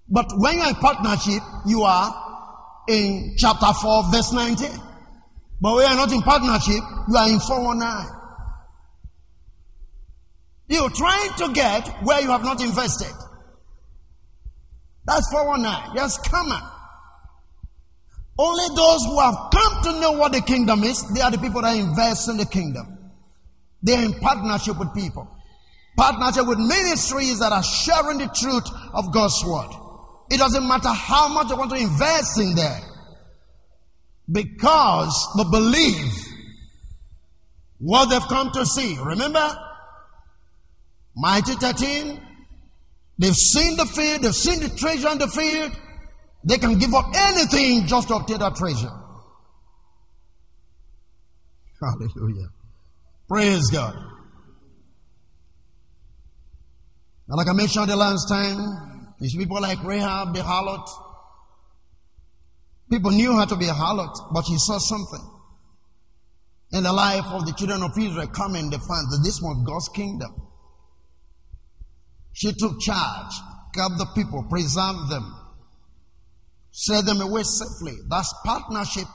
But 0.09 0.27
when 0.35 0.57
you're 0.57 0.67
in 0.67 0.75
partnership, 0.75 1.41
you 1.65 1.83
are 1.83 2.83
in 2.89 3.35
chapter 3.37 3.71
4, 3.71 4.11
verse 4.11 4.33
19. 4.33 4.69
But 5.61 5.75
when 5.75 5.87
you're 5.87 5.95
not 5.95 6.11
in 6.11 6.21
partnership, 6.21 6.83
you 7.07 7.15
are 7.15 7.29
in 7.29 7.39
419. 7.39 8.22
You're 10.73 10.89
trying 10.89 11.31
to 11.33 11.53
get 11.53 11.87
where 12.01 12.19
you 12.19 12.29
have 12.29 12.43
not 12.43 12.59
invested. 12.59 13.13
That's 15.05 15.31
419. 15.31 15.95
Just 15.95 16.27
come 16.31 16.47
on. 16.51 16.71
Only 18.39 18.75
those 18.75 19.05
who 19.05 19.19
have 19.19 19.35
come 19.53 19.83
to 19.83 19.99
know 19.99 20.13
what 20.13 20.31
the 20.31 20.41
kingdom 20.41 20.83
is, 20.83 21.07
they 21.13 21.21
are 21.21 21.29
the 21.29 21.37
people 21.37 21.61
that 21.61 21.77
invest 21.77 22.27
in 22.27 22.37
the 22.37 22.47
kingdom. 22.47 22.97
They 23.83 23.93
are 23.93 24.03
in 24.03 24.13
partnership 24.15 24.79
with 24.79 24.91
people. 24.95 25.29
Partnership 25.95 26.47
with 26.47 26.57
ministries 26.57 27.37
that 27.37 27.51
are 27.51 27.61
sharing 27.61 28.17
the 28.17 28.29
truth 28.33 28.67
of 28.95 29.13
God's 29.13 29.45
word. 29.45 29.69
It 30.31 30.39
doesn't 30.39 30.67
matter 30.67 30.89
how 30.89 31.27
much 31.27 31.51
you 31.51 31.55
want 31.55 31.69
to 31.69 31.77
invest 31.77 32.39
in 32.39 32.55
there. 32.55 32.81
Because 34.31 35.33
they 35.37 35.43
believe 35.51 36.13
what 37.77 38.09
they've 38.09 38.27
come 38.27 38.49
to 38.53 38.65
see. 38.65 38.97
Remember? 38.99 39.62
Matthew 41.15 41.55
13. 41.55 42.19
They've 43.17 43.35
seen 43.35 43.77
the 43.77 43.85
field, 43.85 44.23
they've 44.23 44.35
seen 44.35 44.59
the 44.59 44.69
treasure 44.69 45.09
in 45.09 45.19
the 45.19 45.27
field, 45.27 45.71
they 46.43 46.57
can 46.57 46.79
give 46.79 46.93
up 46.93 47.05
anything 47.15 47.85
just 47.85 48.07
to 48.07 48.15
obtain 48.15 48.39
that 48.39 48.55
treasure. 48.55 48.89
Hallelujah. 51.79 52.47
Praise 53.27 53.69
God. 53.69 53.93
And 57.27 57.37
like 57.37 57.47
I 57.47 57.53
mentioned 57.53 57.89
the 57.89 57.95
last 57.95 58.27
time, 58.27 59.13
these 59.19 59.35
people 59.35 59.61
like 59.61 59.83
Rahab 59.83 60.33
the 60.33 60.41
harlot. 60.41 60.87
People 62.91 63.11
knew 63.11 63.37
her 63.37 63.45
to 63.45 63.55
be 63.55 63.67
a 63.67 63.73
harlot, 63.73 64.33
but 64.33 64.45
she 64.45 64.57
saw 64.57 64.77
something. 64.77 65.29
In 66.73 66.83
the 66.83 66.91
life 66.91 67.25
of 67.27 67.45
the 67.45 67.53
children 67.53 67.83
of 67.83 67.91
Israel 67.97 68.27
coming, 68.27 68.69
they 68.69 68.77
found 68.77 69.11
that 69.11 69.21
this 69.23 69.39
was 69.41 69.63
God's 69.65 69.89
kingdom. 69.89 70.52
She 72.33 72.51
took 72.53 72.79
charge, 72.81 73.33
kept 73.73 73.97
the 73.97 74.07
people, 74.15 74.43
preserved 74.49 75.09
them, 75.09 75.35
set 76.71 77.05
them 77.05 77.21
away 77.21 77.43
safely. 77.43 77.93
That's 78.09 78.33
partnership. 78.43 79.07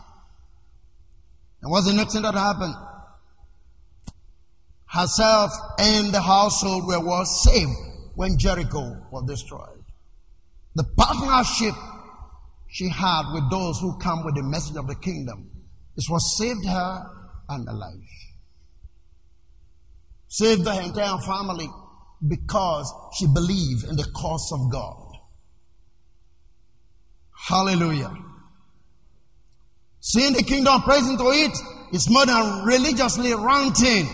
And 1.61 1.71
what's 1.71 1.87
the 1.87 1.95
next 1.95 2.15
thing 2.15 2.23
that 2.23 2.35
happened? 2.35 2.75
Herself 4.87 5.53
and 5.79 6.15
the 6.15 6.21
household 6.21 6.87
were 6.87 7.01
was 7.01 7.45
saved 7.45 7.71
when 8.15 8.39
Jericho 8.39 8.97
was 9.11 9.25
destroyed. 9.27 9.85
The 10.77 10.85
partnership 10.97 11.75
she 12.69 12.89
had 12.89 13.33
with 13.33 13.51
those 13.51 13.81
who 13.81 13.99
come 13.99 14.25
with 14.25 14.37
the 14.37 14.43
message 14.43 14.77
of 14.77 14.87
the 14.87 14.95
kingdom 14.95 15.51
is 15.97 16.09
what 16.09 16.21
saved 16.21 16.65
her 16.67 17.11
and 17.49 17.67
her 17.67 17.75
life. 17.75 17.93
Saved 20.29 20.65
the 20.65 20.83
entire 20.83 21.19
family 21.19 21.69
because 22.27 22.93
she 23.19 23.27
believed 23.27 23.85
in 23.85 23.97
the 23.97 24.07
cause 24.15 24.51
of 24.53 24.71
God. 24.71 25.13
Hallelujah. 27.49 28.13
Seeing 30.01 30.33
the 30.33 30.43
kingdom 30.43 30.83
praising 30.83 31.17
to 31.19 31.25
it 31.31 31.53
is 31.93 32.11
more 32.11 32.27
than 32.27 32.65
religiously 32.65 33.35
ranting. 33.35 34.09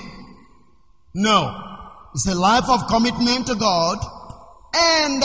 No. 1.14 1.60
It's 2.14 2.28
a 2.28 2.34
life 2.34 2.68
of 2.68 2.86
commitment 2.88 3.46
to 3.48 3.54
God 3.54 3.98
and 4.74 5.22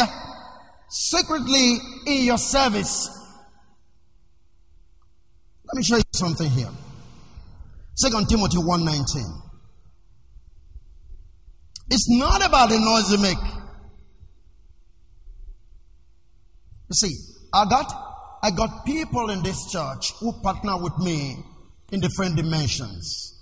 secretly 0.89 1.77
in 2.07 2.23
your 2.23 2.37
service. 2.37 3.09
Let 5.65 5.75
me 5.75 5.83
show 5.83 5.97
you 5.97 6.03
something 6.13 6.49
here. 6.49 6.69
Second 7.95 8.27
Timothy 8.27 8.57
1:19. 8.57 9.48
It's 11.91 12.09
not 12.09 12.45
about 12.45 12.69
the 12.69 12.79
noise 12.79 13.11
you 13.11 13.17
make. 13.19 13.37
You 16.89 16.93
see, 16.93 17.15
I 17.53 17.65
got, 17.69 17.91
I 18.43 18.51
got 18.51 18.85
people 18.85 19.29
in 19.29 19.41
this 19.43 19.71
church 19.71 20.13
who 20.19 20.33
partner 20.41 20.81
with 20.81 20.97
me 20.99 21.37
in 21.91 21.99
different 21.99 22.35
dimensions. 22.35 23.35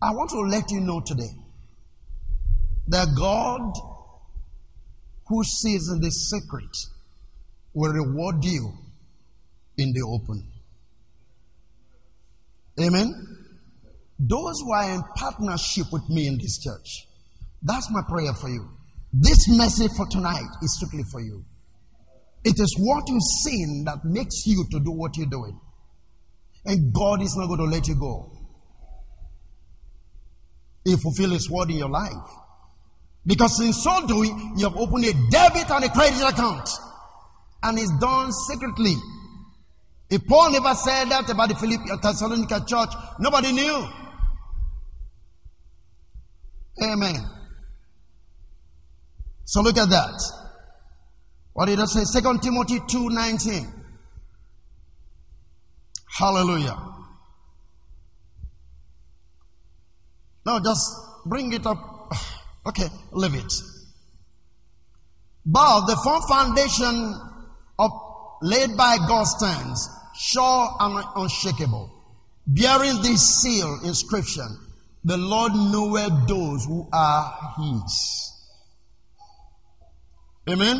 I 0.00 0.10
want 0.10 0.30
to 0.30 0.40
let 0.40 0.70
you 0.70 0.80
know 0.80 1.00
today 1.00 1.30
that 2.88 3.08
God 3.16 3.72
who 5.26 5.42
sees 5.42 5.88
in 5.88 6.00
the 6.00 6.10
secret 6.10 6.76
will 7.72 7.92
reward 7.92 8.44
you 8.44 8.72
in 9.78 9.92
the 9.92 10.02
open. 10.02 10.46
Amen. 12.80 13.33
Those 14.18 14.60
who 14.60 14.72
are 14.72 14.90
in 14.90 15.02
partnership 15.16 15.86
with 15.92 16.08
me 16.08 16.26
in 16.28 16.38
this 16.38 16.58
church, 16.58 17.06
that's 17.62 17.90
my 17.90 18.02
prayer 18.08 18.32
for 18.34 18.48
you. 18.48 18.68
This 19.12 19.48
message 19.48 19.90
for 19.96 20.06
tonight 20.10 20.48
is 20.62 20.76
strictly 20.76 21.04
for 21.10 21.20
you. 21.20 21.44
It 22.44 22.58
is 22.58 22.76
what 22.78 23.04
you've 23.08 23.22
seen 23.42 23.84
that 23.86 24.04
makes 24.04 24.46
you 24.46 24.64
to 24.70 24.80
do 24.80 24.90
what 24.90 25.16
you're 25.16 25.26
doing. 25.26 25.58
And 26.66 26.92
God 26.92 27.22
is 27.22 27.34
not 27.36 27.46
going 27.46 27.60
to 27.60 27.66
let 27.66 27.88
you 27.88 27.94
go. 27.94 28.32
He 30.84 30.96
fulfill 30.96 31.30
His 31.30 31.50
word 31.50 31.70
in 31.70 31.76
your 31.76 31.88
life. 31.88 32.12
Because 33.26 33.58
in 33.60 33.72
so 33.72 34.06
doing, 34.06 34.54
you 34.56 34.68
have 34.68 34.76
opened 34.76 35.04
a 35.06 35.12
debit 35.30 35.70
and 35.70 35.84
a 35.84 35.88
credit 35.88 36.20
account. 36.20 36.68
And 37.62 37.78
it's 37.78 37.92
done 37.98 38.30
secretly. 38.32 38.94
If 40.10 40.26
Paul 40.26 40.52
never 40.52 40.74
said 40.74 41.06
that 41.06 41.30
about 41.30 41.48
the 41.48 41.54
Philippian 41.54 41.98
Thessalonica 42.02 42.64
church, 42.66 42.90
nobody 43.18 43.52
knew. 43.52 43.86
Amen. 46.82 47.24
So 49.44 49.60
look 49.62 49.76
at 49.76 49.88
that. 49.90 50.20
What 51.52 51.66
did 51.66 51.78
I 51.78 51.84
say? 51.84 52.04
Second 52.04 52.42
Timothy 52.42 52.80
2:19. 52.80 53.72
Hallelujah. 56.18 56.78
Now 60.46 60.60
just 60.60 60.90
bring 61.26 61.52
it 61.52 61.66
up. 61.66 61.78
Okay, 62.66 62.88
leave 63.12 63.34
it. 63.34 63.52
But 65.44 65.84
the 65.84 65.96
firm 65.96 66.22
foundation 66.26 67.14
of 67.78 67.90
laid 68.40 68.74
by 68.74 68.96
God 69.06 69.24
stands, 69.24 69.86
sure 70.16 70.74
and 70.80 71.04
unshakable, 71.14 71.92
bearing 72.46 73.02
this 73.02 73.42
seal 73.42 73.80
inscription, 73.84 74.46
the 75.04 75.16
Lord 75.16 75.52
knoweth 75.52 76.28
those 76.28 76.64
who 76.64 76.88
are 76.92 77.54
his. 77.58 78.32
Amen. 80.48 80.76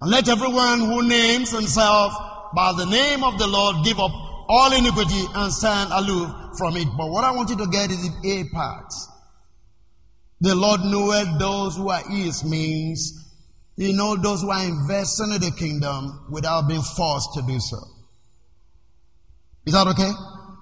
And 0.00 0.10
let 0.10 0.28
everyone 0.28 0.80
who 0.80 1.08
names 1.08 1.50
himself 1.50 2.12
by 2.54 2.72
the 2.76 2.86
name 2.86 3.24
of 3.24 3.38
the 3.38 3.46
Lord 3.46 3.84
give 3.84 3.98
up 3.98 4.12
all 4.48 4.72
iniquity 4.72 5.24
and 5.34 5.52
stand 5.52 5.90
aloof 5.92 6.30
from 6.56 6.76
it. 6.76 6.88
But 6.96 7.10
what 7.10 7.24
I 7.24 7.32
want 7.32 7.50
you 7.50 7.56
to 7.56 7.66
get 7.66 7.90
is 7.90 8.02
the 8.02 8.30
A 8.30 8.44
part. 8.54 8.92
The 10.40 10.54
Lord 10.54 10.80
knoweth 10.84 11.38
those 11.38 11.76
who 11.76 11.90
are 11.90 12.08
his 12.08 12.44
means 12.44 13.24
he 13.78 13.92
knows 13.92 14.20
those 14.22 14.42
who 14.42 14.50
are 14.50 14.64
investing 14.64 15.32
in 15.32 15.40
the 15.40 15.52
kingdom 15.52 16.26
without 16.30 16.66
being 16.66 16.82
forced 16.82 17.32
to 17.34 17.42
do 17.42 17.60
so. 17.60 17.78
Is 19.64 19.72
that 19.72 19.86
okay? 19.86 20.10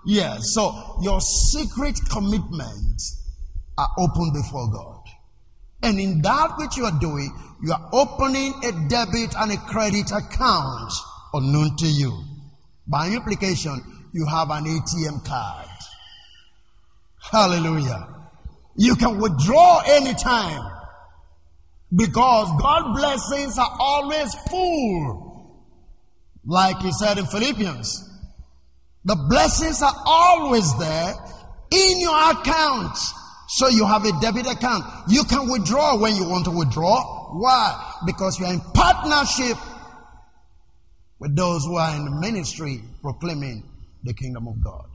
Yes. 0.07 0.54
So 0.54 0.98
your 1.02 1.20
secret 1.20 1.98
commitments 2.11 3.22
are 3.76 3.88
open 3.98 4.32
before 4.32 4.70
God. 4.70 5.02
And 5.82 6.00
in 6.00 6.22
that 6.22 6.54
which 6.59 6.76
you 6.76 6.84
are 6.84 6.98
doing, 6.98 7.30
you 7.62 7.72
are 7.72 7.88
opening 7.92 8.54
a 8.64 8.72
debit 8.88 9.34
and 9.36 9.52
a 9.52 9.57
credit 9.57 10.11
account 10.12 10.92
unknown 11.34 11.76
to 11.76 11.86
you. 11.86 12.24
By 12.86 13.09
implication, 13.09 13.82
you 14.12 14.26
have 14.26 14.50
an 14.50 14.64
ATM 14.64 15.24
card. 15.26 15.68
Hallelujah. 17.30 18.09
You 18.76 18.94
can 18.94 19.18
withdraw 19.20 19.82
anytime 19.86 20.62
because 21.94 22.48
God's 22.61 22.98
blessings 22.98 23.59
are 23.59 23.76
always 23.80 24.34
full. 24.48 25.62
Like 26.44 26.78
he 26.80 26.92
said 26.92 27.18
in 27.18 27.26
Philippians, 27.26 28.05
the 29.07 29.14
blessings 29.28 29.82
are 29.82 29.94
always 30.04 30.76
there 30.78 31.14
in 31.70 32.00
your 32.00 32.30
account. 32.32 32.98
So 33.48 33.68
you 33.68 33.86
have 33.86 34.04
a 34.04 34.11
debit 34.20 34.46
account. 34.46 34.84
You 35.09 35.22
can 35.22 35.48
withdraw 35.48 35.96
when 35.96 36.16
you 36.16 36.28
want 36.28 36.44
to 36.46 36.50
withdraw. 36.50 37.38
Why? 37.38 38.00
Because 38.04 38.40
you 38.40 38.46
are 38.46 38.52
in 38.52 38.61
partnership 38.74 39.57
with 41.20 41.36
those 41.36 41.64
who 41.64 41.76
are 41.76 41.94
in 41.94 42.04
the 42.04 42.11
ministry 42.20 42.82
proclaiming 43.00 43.62
the 44.02 44.12
kingdom 44.12 44.48
of 44.48 44.62
God. 44.62 44.86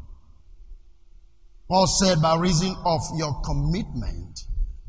Paul 1.69 1.87
said, 1.87 2.21
by 2.21 2.35
reason 2.35 2.75
of 2.83 2.99
your 3.15 3.41
commitment, 3.45 4.41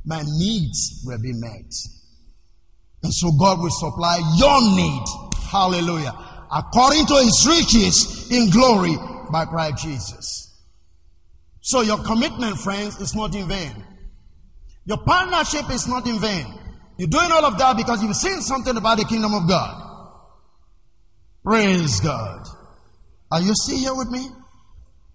my 0.05 0.23
needs 0.27 1.01
will 1.07 1.23
be 1.23 1.33
met. 1.33 1.73
And 3.05 3.15
so 3.15 3.31
God 3.39 3.61
will 3.61 3.71
supply 3.71 4.19
your 4.37 4.61
need. 4.75 5.05
Hallelujah. 5.49 6.13
According 6.53 7.07
to 7.07 7.15
his 7.15 7.47
riches 7.49 8.31
in 8.33 8.51
glory 8.51 8.97
by 9.33 9.47
Christ 9.47 9.83
Jesus. 9.83 10.49
So 11.63 11.81
your 11.81 11.99
commitment, 12.05 12.59
friends, 12.59 13.01
is 13.01 13.15
not 13.15 13.35
in 13.35 13.49
vain. 13.49 13.85
Your 14.85 14.99
partnership 14.99 15.71
is 15.71 15.89
not 15.89 16.07
in 16.07 16.19
vain. 16.19 16.47
You're 16.99 17.09
doing 17.09 17.33
all 17.33 17.45
of 17.45 17.59
that 17.59 17.77
because 17.77 18.03
you've 18.03 18.17
seen 18.17 18.41
something 18.43 18.77
about 18.77 18.99
the 18.99 19.05
kingdom 19.05 19.33
of 19.35 19.49
God. 19.49 19.89
Praise 21.45 22.01
God. 22.01 22.47
Are 23.31 23.41
you 23.41 23.53
still 23.55 23.79
here 23.79 23.95
with 23.95 24.11
me? 24.11 24.29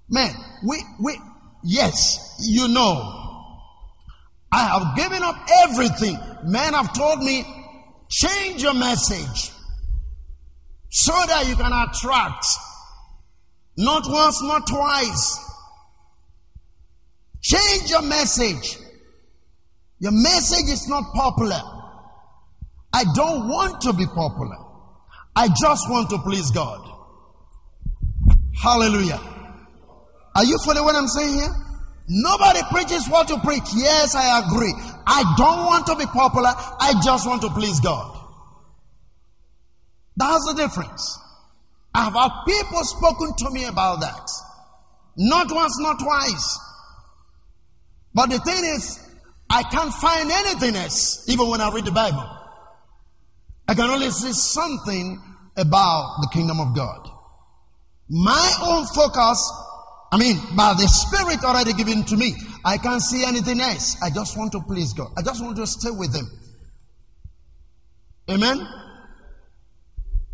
Man, 0.10 0.34
we, 0.66 0.82
we, 1.02 1.18
Yes, 1.64 2.38
you 2.40 2.68
know. 2.70 3.14
I 4.52 4.64
have 4.64 4.96
given 4.96 5.22
up 5.22 5.36
everything. 5.64 6.18
Men 6.46 6.74
have 6.74 6.94
told 6.94 7.20
me, 7.20 7.44
change 8.10 8.64
your 8.64 8.74
message 8.74 9.52
so 10.90 11.12
that 11.28 11.46
you 11.48 11.56
can 11.56 11.74
attract. 11.74 12.46
Not 13.78 14.04
once, 14.08 14.42
not 14.42 14.66
twice. 14.68 15.40
Change 17.42 17.90
your 17.90 18.02
message. 18.02 18.78
Your 20.00 20.12
message 20.12 20.70
is 20.74 20.88
not 20.88 21.14
popular. 21.14 21.62
I 22.94 23.04
don't 23.14 23.48
want 23.48 23.82
to 23.82 23.94
be 23.94 24.06
popular. 24.08 24.58
I 25.36 25.48
just 25.50 25.90
want 25.90 26.10
to 26.10 26.18
please 26.20 26.50
God. 26.52 26.82
Hallelujah. 28.60 29.22
Are 30.36 30.44
you 30.44 30.58
following 30.66 30.86
what 30.86 30.96
I'm 30.96 31.08
saying 31.08 31.36
here? 31.36 31.56
Nobody 32.10 32.60
preaches 32.72 33.08
what 33.08 33.28
to 33.28 33.40
preach. 33.40 33.64
Yes, 33.76 34.16
I 34.16 34.40
agree. 34.40 34.74
I 35.06 35.36
don't 35.38 35.66
want 35.66 35.86
to 35.88 35.96
be 35.96 36.06
popular. 36.06 36.50
I 36.56 36.94
just 37.04 37.28
want 37.28 37.42
to 37.44 37.50
please 37.50 37.80
God. 37.80 38.18
That's 40.16 40.46
the 40.48 40.54
difference. 40.54 41.20
I 41.98 42.04
have 42.04 42.14
had 42.14 42.30
people 42.46 42.84
spoken 42.84 43.34
to 43.38 43.50
me 43.50 43.66
about 43.66 44.02
that. 44.02 44.30
Not 45.18 45.52
once, 45.52 45.80
not 45.80 45.98
twice. 45.98 46.60
But 48.14 48.30
the 48.30 48.38
thing 48.38 48.64
is, 48.76 49.00
I 49.50 49.64
can't 49.64 49.92
find 49.92 50.30
anything 50.32 50.76
else, 50.76 51.28
even 51.28 51.50
when 51.50 51.60
I 51.60 51.72
read 51.74 51.86
the 51.86 51.92
Bible. 51.92 52.24
I 53.68 53.74
can 53.74 53.90
only 53.90 54.12
see 54.12 54.32
something 54.32 55.20
about 55.58 56.20
the 56.22 56.30
kingdom 56.32 56.60
of 56.60 56.76
God. 56.76 57.10
My 58.10 58.54
own 58.62 58.86
focus 58.86 59.52
I 60.12 60.18
mean, 60.18 60.38
by 60.56 60.74
the 60.74 60.88
Spirit 60.88 61.44
already 61.44 61.74
given 61.74 62.04
to 62.06 62.16
me, 62.16 62.34
I 62.64 62.78
can't 62.78 63.02
see 63.02 63.26
anything 63.26 63.60
else. 63.60 63.98
I 64.02 64.10
just 64.10 64.38
want 64.38 64.54
to 64.54 64.62
please 64.62 64.94
God. 64.94 65.10
I 65.18 65.22
just 65.22 65.44
want 65.44 65.58
to 65.58 65.68
stay 65.68 65.92
with 65.92 66.16
Him. 66.16 66.26
Amen. 68.30 68.66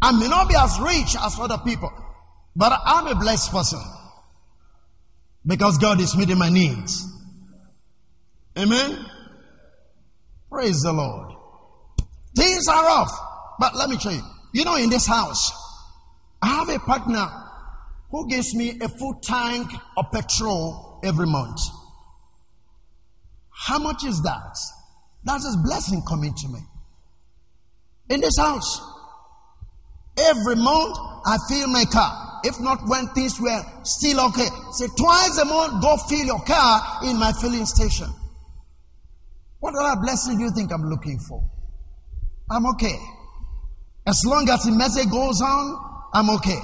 I 0.03 0.11
may 0.11 0.27
not 0.27 0.49
be 0.49 0.55
as 0.55 0.77
rich 0.81 1.15
as 1.17 1.39
other 1.39 1.57
people, 1.63 1.89
but 2.57 2.77
I'm 2.85 3.07
a 3.07 3.15
blessed 3.15 3.51
person 3.51 3.79
because 5.47 5.77
God 5.77 6.01
is 6.01 6.17
meeting 6.17 6.37
my 6.37 6.49
needs. 6.49 7.07
Amen. 8.59 9.05
Praise 10.51 10.81
the 10.81 10.91
Lord. 10.91 11.33
Things 12.35 12.67
are 12.67 12.83
rough, 12.83 13.11
but 13.57 13.77
let 13.77 13.89
me 13.89 13.95
tell 13.95 14.11
you. 14.11 14.21
You 14.51 14.65
know, 14.65 14.75
in 14.75 14.89
this 14.89 15.07
house, 15.07 15.53
I 16.41 16.47
have 16.47 16.67
a 16.67 16.79
partner 16.79 17.25
who 18.11 18.27
gives 18.27 18.53
me 18.55 18.77
a 18.81 18.89
full 18.89 19.21
tank 19.23 19.71
of 19.95 20.11
petrol 20.11 20.99
every 21.01 21.27
month. 21.27 21.59
How 23.49 23.79
much 23.79 24.03
is 24.03 24.21
that? 24.23 24.57
That's 25.23 25.45
his 25.45 25.55
blessing 25.63 26.03
coming 26.05 26.33
to 26.33 26.47
me. 26.49 26.59
In 28.09 28.19
this 28.19 28.37
house. 28.37 28.92
Every 30.17 30.55
month 30.55 30.97
I 31.25 31.37
fill 31.49 31.67
my 31.67 31.85
car. 31.85 32.41
If 32.43 32.59
not 32.59 32.79
when 32.87 33.07
things 33.09 33.39
were 33.39 33.61
still 33.83 34.19
okay. 34.27 34.47
Say 34.73 34.87
twice 34.97 35.37
a 35.37 35.45
month, 35.45 35.81
go 35.81 35.95
fill 36.09 36.25
your 36.25 36.41
car 36.41 36.99
in 37.05 37.17
my 37.17 37.31
filling 37.41 37.65
station. 37.65 38.07
What 39.59 39.75
other 39.75 40.01
blessing 40.01 40.37
do 40.37 40.43
you 40.43 40.51
think 40.51 40.71
I'm 40.73 40.89
looking 40.89 41.19
for? 41.19 41.41
I'm 42.51 42.65
okay. 42.67 42.97
As 44.05 44.21
long 44.25 44.49
as 44.49 44.63
the 44.63 44.71
message 44.71 45.09
goes 45.09 45.41
on, 45.41 46.09
I'm 46.13 46.29
okay. 46.31 46.59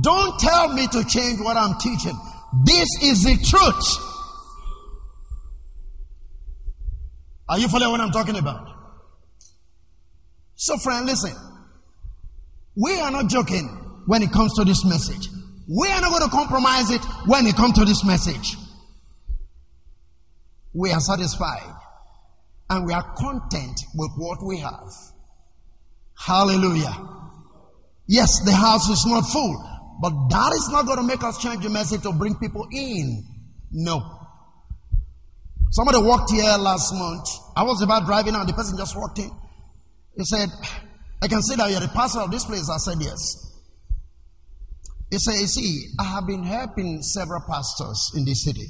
Don't 0.00 0.38
tell 0.38 0.72
me 0.74 0.86
to 0.88 1.04
change 1.04 1.40
what 1.40 1.56
I'm 1.56 1.78
teaching. 1.78 2.18
This 2.64 2.88
is 3.02 3.24
the 3.24 3.36
truth. 3.36 4.06
Are 7.48 7.58
you 7.58 7.68
following 7.68 7.92
what 7.92 8.00
I'm 8.00 8.10
talking 8.10 8.36
about? 8.36 8.68
So, 10.56 10.76
friend, 10.78 11.06
listen. 11.06 11.34
We 12.76 13.00
are 13.00 13.10
not 13.10 13.28
joking 13.28 13.66
when 14.06 14.22
it 14.22 14.30
comes 14.32 14.54
to 14.54 14.64
this 14.64 14.84
message. 14.84 15.28
We 15.68 15.88
are 15.88 16.00
not 16.00 16.10
going 16.10 16.30
to 16.30 16.36
compromise 16.36 16.90
it 16.90 17.02
when 17.26 17.46
it 17.46 17.56
comes 17.56 17.78
to 17.78 17.84
this 17.84 18.04
message. 18.04 18.56
We 20.74 20.92
are 20.92 21.00
satisfied 21.00 21.74
and 22.68 22.86
we 22.86 22.92
are 22.92 23.14
content 23.16 23.80
with 23.94 24.10
what 24.16 24.44
we 24.44 24.58
have. 24.58 24.90
Hallelujah. 26.18 26.94
Yes, 28.06 28.40
the 28.44 28.52
house 28.52 28.88
is 28.88 29.04
not 29.06 29.22
full, 29.22 29.56
but 30.00 30.12
that 30.30 30.52
is 30.52 30.68
not 30.70 30.86
going 30.86 30.98
to 30.98 31.02
make 31.02 31.24
us 31.24 31.38
change 31.38 31.64
the 31.64 31.70
message 31.70 32.02
to 32.02 32.12
bring 32.12 32.34
people 32.36 32.66
in. 32.70 33.24
No. 33.72 34.02
Somebody 35.70 35.98
walked 35.98 36.30
here 36.30 36.56
last 36.58 36.94
month. 36.94 37.26
I 37.56 37.64
was 37.64 37.82
about 37.82 38.06
driving 38.06 38.34
and 38.34 38.48
the 38.48 38.52
person 38.52 38.76
just 38.78 38.96
walked 38.96 39.18
in. 39.18 39.30
He 40.16 40.24
said, 40.24 40.48
I 41.22 41.28
can 41.28 41.42
see 41.42 41.56
that 41.56 41.70
you're 41.70 41.80
the 41.80 41.88
pastor 41.88 42.20
of 42.20 42.30
this 42.30 42.44
place. 42.44 42.68
I 42.70 42.76
said, 42.78 42.98
yes. 43.00 43.18
He 45.10 45.18
said, 45.18 45.40
you 45.40 45.46
see, 45.46 45.86
I 45.98 46.04
have 46.04 46.26
been 46.26 46.44
helping 46.44 47.02
several 47.02 47.40
pastors 47.48 48.12
in 48.16 48.24
this 48.24 48.44
city. 48.44 48.66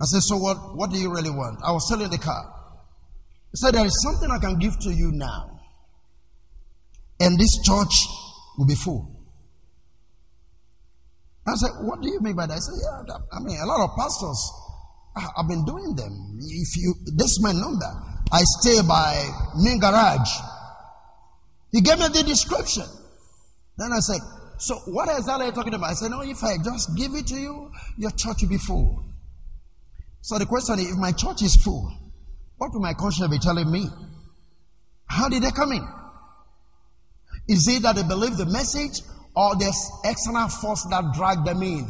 I 0.00 0.04
said, 0.06 0.22
so 0.22 0.36
what, 0.36 0.76
what 0.76 0.90
do 0.90 0.98
you 0.98 1.12
really 1.12 1.30
want? 1.30 1.60
I 1.64 1.72
was 1.72 1.88
selling 1.88 2.10
the 2.10 2.18
car. 2.18 2.42
He 3.50 3.56
said, 3.56 3.74
there 3.74 3.84
is 3.84 4.02
something 4.02 4.30
I 4.30 4.38
can 4.38 4.58
give 4.58 4.78
to 4.80 4.90
you 4.90 5.10
now. 5.12 5.60
And 7.20 7.38
this 7.38 7.60
church 7.62 7.94
will 8.58 8.66
be 8.66 8.74
full. 8.74 9.12
I 11.46 11.54
said, 11.54 11.70
What 11.82 12.00
do 12.00 12.08
you 12.08 12.20
mean 12.20 12.36
by 12.36 12.46
that? 12.46 12.54
I 12.54 12.58
said, 12.58 12.78
Yeah, 12.78 13.14
I 13.32 13.40
mean, 13.42 13.58
a 13.60 13.66
lot 13.66 13.82
of 13.82 13.96
pastors 13.98 14.38
I've 15.16 15.48
been 15.48 15.64
doing 15.64 15.94
them. 15.96 16.38
If 16.40 16.76
you, 16.76 16.94
this 17.16 17.26
is 17.26 17.40
my 17.42 17.52
number. 17.52 17.86
I 18.32 18.42
stay 18.60 18.80
by 18.86 19.28
main 19.56 19.78
garage. 19.78 20.30
He 21.72 21.80
gave 21.80 21.98
me 21.98 22.06
the 22.08 22.22
description. 22.22 22.84
Then 23.76 23.92
I 23.92 23.98
said, 23.98 24.20
So 24.58 24.76
what 24.86 25.08
exactly 25.08 25.46
are 25.46 25.48
you 25.48 25.52
talking 25.52 25.74
about? 25.74 25.90
I 25.90 25.94
said, 25.94 26.10
No, 26.10 26.20
if 26.20 26.42
I 26.44 26.56
just 26.62 26.96
give 26.96 27.14
it 27.14 27.26
to 27.28 27.34
you, 27.34 27.72
your 27.96 28.10
church 28.12 28.42
will 28.42 28.50
be 28.50 28.58
full. 28.58 29.04
So 30.20 30.38
the 30.38 30.46
question 30.46 30.78
is, 30.78 30.92
if 30.92 30.98
my 30.98 31.12
church 31.12 31.42
is 31.42 31.56
full, 31.56 31.92
what 32.58 32.72
will 32.72 32.80
my 32.80 32.94
conscience 32.94 33.28
be 33.28 33.38
telling 33.38 33.70
me? 33.70 33.88
How 35.06 35.28
did 35.28 35.42
they 35.42 35.50
come 35.50 35.72
in? 35.72 35.86
Is 37.48 37.66
it 37.66 37.82
that 37.82 37.96
they 37.96 38.04
believe 38.04 38.36
the 38.36 38.46
message 38.46 39.00
or 39.34 39.56
there's 39.56 39.90
external 40.04 40.48
force 40.48 40.84
that 40.90 41.12
dragged 41.14 41.46
them 41.46 41.62
in. 41.62 41.88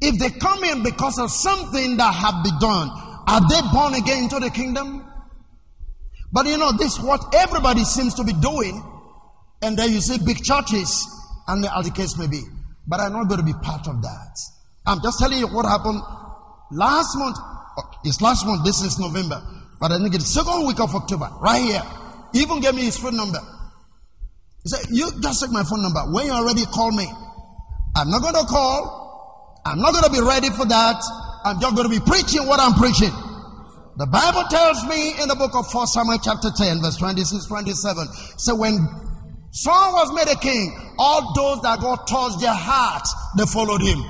If 0.00 0.18
they 0.18 0.38
come 0.38 0.62
in 0.64 0.82
because 0.82 1.18
of 1.18 1.30
something 1.30 1.96
that 1.96 2.14
have 2.14 2.44
been 2.44 2.58
done, 2.58 2.90
are 3.26 3.40
they 3.48 3.60
born 3.72 3.94
again 3.94 4.24
into 4.24 4.38
the 4.38 4.50
kingdom? 4.50 5.04
But 6.34 6.46
you 6.46 6.58
know, 6.58 6.72
this 6.72 6.98
what 6.98 7.32
everybody 7.32 7.84
seems 7.84 8.14
to 8.14 8.24
be 8.24 8.32
doing. 8.34 8.82
And 9.62 9.78
then 9.78 9.90
you 9.90 10.00
see 10.00 10.18
big 10.18 10.42
churches, 10.42 11.06
and 11.46 11.62
the 11.62 11.72
other 11.72 11.90
case 11.90 12.18
may 12.18 12.26
be. 12.26 12.42
but 12.86 13.00
I'm 13.00 13.12
not 13.12 13.28
going 13.28 13.40
to 13.40 13.46
be 13.46 13.54
part 13.62 13.86
of 13.88 14.02
that. 14.02 14.38
I'm 14.86 15.00
just 15.02 15.18
telling 15.18 15.38
you 15.38 15.46
what 15.46 15.64
happened 15.64 16.02
last 16.70 17.16
month. 17.16 17.36
Oh, 17.38 17.90
it's 18.04 18.20
last 18.20 18.44
month. 18.44 18.64
This 18.64 18.82
is 18.82 18.98
November, 18.98 19.40
but 19.80 19.92
I 19.92 19.98
think 19.98 20.14
it's 20.14 20.26
second 20.26 20.66
week 20.66 20.80
of 20.80 20.94
October. 20.94 21.30
Right 21.40 21.62
here, 21.62 21.82
he 22.32 22.40
even 22.40 22.60
gave 22.60 22.74
me 22.74 22.82
his 22.82 22.98
phone 22.98 23.16
number. 23.16 23.38
He 24.62 24.68
said, 24.68 24.84
"You 24.90 25.10
just 25.20 25.40
take 25.40 25.50
my 25.50 25.62
phone 25.64 25.82
number. 25.82 26.00
When 26.12 26.26
you're 26.26 26.44
ready, 26.44 26.66
call 26.66 26.92
me." 26.92 27.08
I'm 27.96 28.10
not 28.10 28.22
going 28.22 28.34
to 28.34 28.44
call. 28.44 29.62
I'm 29.64 29.80
not 29.80 29.92
going 29.92 30.04
to 30.04 30.10
be 30.10 30.20
ready 30.20 30.50
for 30.50 30.66
that. 30.66 31.00
I'm 31.44 31.60
just 31.60 31.76
going 31.76 31.88
to 31.88 31.94
be 31.94 32.04
preaching 32.04 32.44
what 32.46 32.58
I'm 32.60 32.74
preaching. 32.74 33.12
The 33.96 34.06
Bible 34.06 34.42
tells 34.50 34.82
me 34.90 35.14
in 35.22 35.28
the 35.28 35.36
book 35.36 35.54
of 35.54 35.70
1 35.72 35.86
Samuel 35.86 36.18
chapter 36.18 36.50
10 36.50 36.82
verse 36.82 36.96
26, 36.96 37.46
27. 37.46 38.08
So 38.38 38.56
when 38.56 38.78
Saul 39.52 39.92
was 39.94 40.10
made 40.12 40.26
a 40.26 40.38
king, 40.38 40.74
all 40.98 41.32
those 41.32 41.62
that 41.62 41.78
God 41.78 42.02
touched 42.08 42.40
their 42.40 42.54
heart, 42.54 43.06
they 43.38 43.46
followed 43.46 43.82
him. 43.82 44.02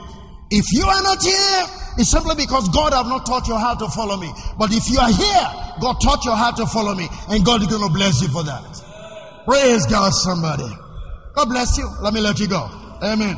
If 0.51 0.65
you 0.73 0.89
are 0.89 1.03
not 1.03 1.21
here, 1.21 1.65
it's 1.99 2.11
simply 2.11 2.35
because 2.35 2.69
God 2.71 2.95
have 2.95 3.07
not 3.07 3.27
taught 3.27 3.47
your 3.47 3.59
heart 3.59 3.79
to 3.81 3.89
follow 3.89 4.17
me. 4.17 4.33
But 4.59 4.73
if 4.73 4.89
you 4.89 4.99
are 4.99 5.13
here, 5.13 5.47
God 5.81 6.01
taught 6.01 6.25
your 6.25 6.37
heart 6.37 6.57
to 6.57 6.67
follow 6.67 6.95
me, 6.95 7.09
and 7.29 7.45
God 7.45 7.61
is 7.61 7.69
going 7.69 7.87
to 7.87 7.93
bless 7.93 8.23
you 8.23 8.29
for 8.29 8.43
that. 8.43 8.65
Praise 9.45 9.85
God, 9.87 10.13
somebody. 10.15 10.69
God 11.35 11.47
bless 11.51 11.77
you. 11.77 11.91
Let 12.01 12.15
me 12.15 12.21
let 12.21 12.41
you 12.41 12.49
go. 12.49 12.71
Amen. 13.03 13.37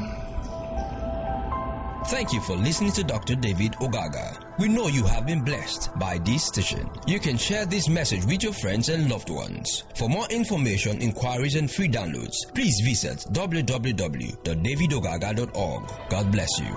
Thank 2.07 2.32
you 2.32 2.40
for 2.40 2.55
listening 2.55 2.92
to 2.92 3.03
Dr. 3.03 3.34
David 3.34 3.72
Ogaga. 3.80 4.45
We 4.59 4.68
know 4.68 4.86
you 4.88 5.04
have 5.04 5.26
been 5.26 5.42
blessed 5.42 5.90
by 5.98 6.16
this 6.18 6.46
station. 6.46 6.88
You 7.07 7.20
can 7.20 7.36
share 7.36 7.66
this 7.66 7.90
message 7.90 8.24
with 8.24 8.42
your 8.42 8.54
friends 8.54 8.88
and 8.88 9.11
loved 9.11 9.28
ones. 9.28 9.84
For 9.94 10.09
more 10.09 10.26
information, 10.30 11.02
inquiries, 11.02 11.57
and 11.57 11.70
free 11.70 11.90
downloads, 11.90 12.36
please 12.54 12.80
visit 12.82 13.18
www.davidogaga.org. 13.32 15.90
God 16.09 16.32
bless 16.32 16.59
you. 16.59 16.74